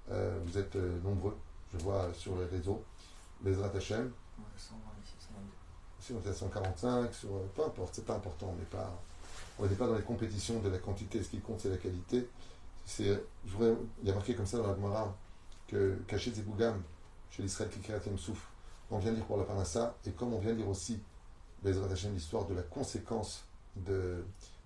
Euh, 0.10 0.40
vous 0.46 0.58
êtes 0.58 0.76
euh, 0.76 1.00
nombreux, 1.04 1.38
je 1.72 1.78
vois 1.78 2.10
sur 2.14 2.36
les 2.38 2.46
réseaux. 2.46 2.84
Bezrat 3.42 3.70
Hashem, 3.76 4.12
si 6.00 6.14
on 6.14 6.22
est 6.26 6.30
à 6.30 6.34
145, 6.34 7.14
sur, 7.14 7.30
euh, 7.36 7.46
peu 7.56 7.64
importe, 7.64 7.94
c'est 7.94 8.06
pas 8.06 8.16
important, 8.16 8.48
on 8.52 8.56
n'est 8.56 8.66
pas, 8.66 8.92
on 9.60 9.68
n'est 9.68 9.76
pas 9.76 9.86
dans 9.86 9.96
les 9.96 10.02
compétitions 10.02 10.60
de 10.62 10.70
la 10.70 10.80
quantité, 10.80 11.22
ce 11.22 11.30
qui 11.30 11.40
compte 11.40 11.60
c'est 11.62 11.70
la 11.70 11.78
qualité. 11.78 12.28
C'est, 12.86 13.22
je 13.46 13.52
voudrais- 13.52 13.76
il 14.02 14.08
y 14.08 14.12
a 14.12 14.16
marqué 14.16 14.34
comme 14.34 14.46
ça 14.48 14.58
dans 14.58 14.68
la 14.68 14.76
Gemara 14.76 15.16
que 15.68 15.96
caché 16.08 16.32
Zebougam, 16.32 16.82
chez 17.30 17.44
l'Israël 17.44 17.70
qui 17.70 17.80
crée 17.82 18.00
Souf, 18.18 18.48
on 18.90 18.98
vient 18.98 19.12
lire 19.12 19.26
pour 19.26 19.38
la 19.38 19.44
Parnassa, 19.44 19.96
et 20.06 20.12
comme 20.12 20.34
on 20.34 20.40
vient 20.40 20.54
lire 20.54 20.70
aussi, 20.70 21.00
Bezrat 21.62 21.92
Hashem, 21.92 22.14
l'histoire 22.16 22.46
de 22.46 22.56
la 22.56 22.64
conséquence 22.64 23.44
de, 23.76 24.24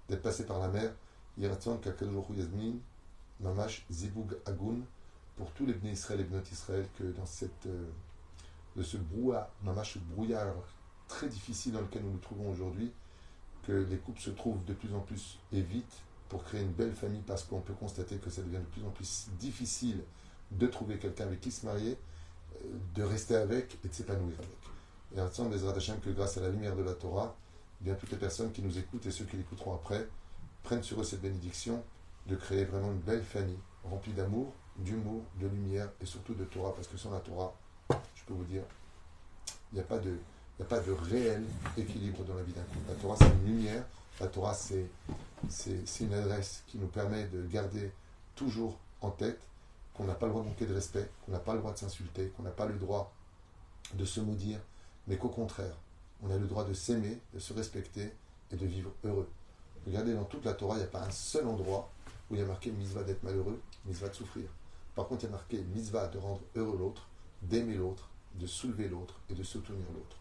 d'être 0.08 0.22
passé 0.22 0.46
par 0.46 0.60
la 0.60 0.70
mer, 0.70 0.94
Yeratzon 1.38 1.80
Hu 1.84 2.36
Yazmin, 2.36 2.74
Mamash 3.40 3.86
Ziboug 3.92 4.38
Agun, 4.46 4.82
pour 5.36 5.52
tous 5.52 5.66
les 5.66 5.74
Bnei 5.74 5.94
Israël 5.94 6.22
et 6.22 6.24
Bnot 6.24 6.44
Israël, 6.52 6.86
que 6.98 7.04
dans 7.04 7.26
cette, 7.26 7.66
euh, 7.66 7.88
de 8.76 8.84
ce 8.84 8.98
brouhaha, 8.98 9.50
Mamash, 9.64 9.98
brouillard 9.98 10.54
très 11.08 11.28
difficile 11.28 11.74
dans 11.74 11.82
lequel 11.82 12.04
nous 12.04 12.12
nous 12.12 12.20
trouvons 12.20 12.50
aujourd'hui, 12.50 12.92
que 13.64 13.72
les 13.72 13.98
couples 13.98 14.22
se 14.22 14.32
trouvent 14.32 14.64
de 14.66 14.74
plus 14.74 14.94
en 14.94 15.02
plus 15.02 15.38
et 15.52 15.62
vite 15.62 16.02
pour 16.30 16.44
créer 16.44 16.62
une 16.62 16.72
belle 16.72 16.94
famille 16.94 17.22
parce 17.28 17.44
qu'on 17.44 17.60
peut 17.60 17.74
constater 17.74 18.18
que 18.18 18.30
ça 18.30 18.42
devient 18.42 18.58
de 18.58 18.72
plus 18.72 18.84
en 18.84 18.90
plus 18.90 19.28
difficile 19.40 20.02
de 20.52 20.68
trouver 20.68 20.98
quelqu'un 20.98 21.26
avec 21.26 21.42
qui 21.42 21.52
se 21.52 21.66
marier, 21.66 21.98
euh, 22.56 22.68
de 22.96 23.04
rester 23.04 23.36
avec 23.36 23.78
et 23.84 23.88
de 23.88 23.94
s'épanouir 23.94 24.36
avec. 24.38 24.58
Et 25.14 25.50
Bezrat 25.50 25.76
Hashem 25.76 26.00
que 26.00 26.10
grâce 26.10 26.38
à 26.38 26.42
la 26.42 26.50
lumière 26.50 26.76
de 26.76 26.84
la 26.84 26.94
Torah, 26.94 27.36
bien 27.82 27.96
toutes 27.96 28.12
les 28.12 28.18
personnes 28.18 28.52
qui 28.52 28.62
nous 28.62 28.78
écoutent 28.78 29.06
et 29.06 29.12
ceux 29.12 29.26
qui 29.26 29.38
l'écouteront 29.38 29.76
après 29.76 30.08
prennent 30.64 30.84
sur 30.84 31.02
eux 31.02 31.04
cette 31.04 31.22
bénédiction 31.22 31.84
de 32.28 32.36
créer 32.36 32.66
vraiment 32.66 32.92
une 32.92 33.00
belle 33.00 33.24
famille 33.24 33.58
remplie 33.84 34.14
d'amour, 34.14 34.54
d'humour, 34.78 35.24
de 35.40 35.48
lumière 35.48 35.90
et 36.02 36.06
surtout 36.06 36.34
de 36.34 36.44
Torah 36.46 36.74
parce 36.74 36.88
que 36.88 36.98
sans 36.98 37.12
la 37.12 37.20
Torah, 37.20 37.54
je 37.90 38.24
peux 38.26 38.34
vous 38.34 38.46
dire, 38.46 38.64
il 39.72 39.76
n'y 39.76 39.82
a 39.82 39.84
pas 39.84 40.00
de 40.00 40.92
réel 40.92 41.44
équilibre 41.78 42.24
dans 42.24 42.36
la 42.36 42.44
vie 42.44 42.54
d'un 42.54 42.62
couple. 42.64 42.90
La 42.90 42.96
Torah, 42.96 43.16
c'est 43.18 43.30
une 43.30 43.46
lumière. 43.46 43.84
La 44.20 44.28
Torah, 44.28 44.54
c'est, 44.54 44.86
c'est, 45.50 45.88
c'est 45.88 46.04
une 46.04 46.14
adresse 46.14 46.64
qui 46.68 46.78
nous 46.78 46.88
permet 46.88 47.26
de 47.26 47.46
garder 47.48 47.92
toujours 48.36 48.78
en 49.02 49.10
tête 49.10 49.40
qu'on 49.94 50.06
n'a 50.06 50.14
pas 50.14 50.28
le 50.28 50.32
droit 50.32 50.44
de 50.44 50.50
manquer 50.50 50.66
de 50.66 50.74
respect, 50.74 51.10
qu'on 51.26 51.32
n'a 51.32 51.40
pas 51.40 51.54
le 51.54 51.60
droit 51.60 51.74
de 51.74 51.78
s'insulter, 51.78 52.32
qu'on 52.38 52.44
n'a 52.44 52.52
pas 52.52 52.66
le 52.66 52.76
droit 52.76 53.12
de 53.94 54.06
se 54.06 54.20
maudire, 54.22 54.60
mais 55.08 55.18
qu'au 55.18 55.30
contraire, 55.30 55.76
on 56.24 56.30
a 56.30 56.38
le 56.38 56.48
droit 56.48 56.64
de 56.64 56.74
s'aimer, 56.74 57.20
de 57.34 57.40
se 57.40 57.54
respecter 57.54 58.14
et 58.52 58.56
de 58.56 58.66
vivre 58.66 58.92
heureux. 59.04 59.30
Regardez, 59.86 60.14
dans 60.14 60.26
toute 60.26 60.46
la 60.46 60.54
Torah, 60.54 60.76
il 60.76 60.80
n'y 60.80 60.84
a 60.84 60.88
pas 60.88 61.04
un 61.04 61.12
seul 61.12 61.48
endroit 61.48 61.90
où 62.30 62.36
il 62.36 62.40
y 62.40 62.44
a 62.44 62.46
marqué 62.46 62.72
mitzvah 62.72 63.04
d'être 63.04 63.24
malheureux, 63.24 63.60
mitzvah 63.86 64.10
de 64.10 64.16
souffrir. 64.16 64.46
Par 64.96 65.08
contre, 65.08 65.24
il 65.24 65.26
y 65.26 65.30
a 65.30 65.32
marqué 65.32 65.64
mitzvah 65.74 66.08
de 66.08 66.18
rendre 66.18 66.42
heureux 66.56 66.78
l'autre, 66.78 67.08
d'aimer 67.42 67.76
l'autre, 67.76 68.10
de 68.36 68.46
soulever 68.46 68.88
l'autre 68.88 69.16
et 69.30 69.34
de 69.34 69.44
soutenir 69.44 69.86
l'autre. 69.94 70.18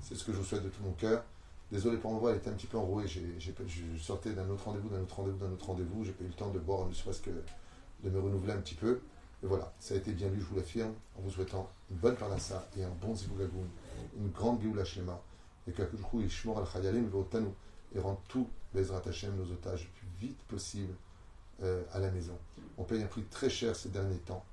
C'est 0.00 0.14
ce 0.14 0.24
que 0.24 0.32
je 0.32 0.38
vous 0.38 0.44
souhaite 0.44 0.62
de 0.62 0.68
tout 0.68 0.82
mon 0.82 0.92
cœur. 0.92 1.24
Désolé 1.70 1.98
pour 1.98 2.12
mon 2.12 2.18
voix, 2.18 2.30
elle 2.30 2.38
était 2.38 2.50
un 2.50 2.54
petit 2.54 2.66
peu 2.66 2.78
enrouée. 2.78 3.06
Je 3.06 3.98
sortais 3.98 4.32
d'un 4.32 4.48
autre 4.48 4.64
rendez-vous, 4.64 4.88
d'un 4.88 5.02
autre 5.02 5.16
rendez-vous, 5.16 5.38
d'un 5.38 5.52
autre 5.52 5.66
rendez-vous. 5.66 6.04
J'ai 6.04 6.12
pas 6.12 6.24
eu 6.24 6.28
le 6.28 6.34
temps 6.34 6.50
de 6.50 6.58
boire, 6.58 6.86
ne 6.86 6.94
serait-ce 6.94 7.20
que 7.20 7.30
de 8.04 8.10
me 8.10 8.20
renouveler 8.20 8.52
un 8.52 8.60
petit 8.60 8.74
peu. 8.74 9.00
Et 9.42 9.46
voilà, 9.46 9.72
ça 9.78 9.94
a 9.94 9.96
été 9.98 10.12
bien 10.12 10.28
lu, 10.28 10.40
je 10.40 10.46
vous 10.46 10.56
l'affirme, 10.56 10.92
en 11.16 11.22
vous 11.22 11.30
souhaitant 11.30 11.68
une 11.90 11.96
bonne 11.96 12.16
parnassa 12.16 12.68
et 12.76 12.82
un 12.82 12.90
bon 13.00 13.14
zibougagoun, 13.14 13.68
une 14.18 14.30
grande 14.30 14.60
Géoula 14.60 14.84
Shlema. 14.84 15.20
Et 15.68 15.72
que 15.72 15.82
coup, 15.82 16.20
il 16.20 16.30
shmor 16.30 16.58
al 16.58 16.66
chayalim 16.66 17.08
ve'otanu 17.08 17.48
et 17.94 17.98
rendre 18.00 18.20
tous 18.28 18.48
les 18.74 18.90
Hashem, 18.92 19.34
nos 19.36 19.50
otages, 19.52 19.84
le 19.84 19.90
plus 19.90 20.28
vite 20.28 20.42
possible 20.44 20.94
euh, 21.62 21.82
à 21.92 21.98
la 21.98 22.10
maison. 22.10 22.36
On 22.76 22.84
paye 22.84 23.02
un 23.02 23.06
prix 23.06 23.22
très 23.24 23.50
cher 23.50 23.74
ces 23.74 23.88
derniers 23.88 24.18
temps, 24.18 24.44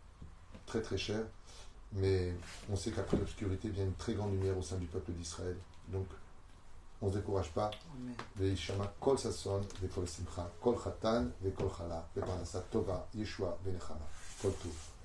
très 0.65 0.82
très 0.82 0.98
cher, 0.98 1.21
mais 1.93 2.34
on 2.69 2.76
sait 2.76 2.91
qu'après 2.91 3.17
l'obscurité 3.17 3.69
vient 3.69 3.86
une 3.86 3.93
très 3.95 4.13
grande 4.13 4.32
lumière 4.32 4.58
au 4.58 4.62
sein 4.62 4.78
du 4.78 4.86
peuple 4.88 5.12
d'Israël. 5.12 5.58
Donc, 5.89 6.08
on 7.02 7.08
ne 7.08 7.12
se 7.12 7.17
décourage 7.17 7.52
pas. 7.52 7.71
Veishama. 8.38 8.91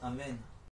Amen. 0.02 0.36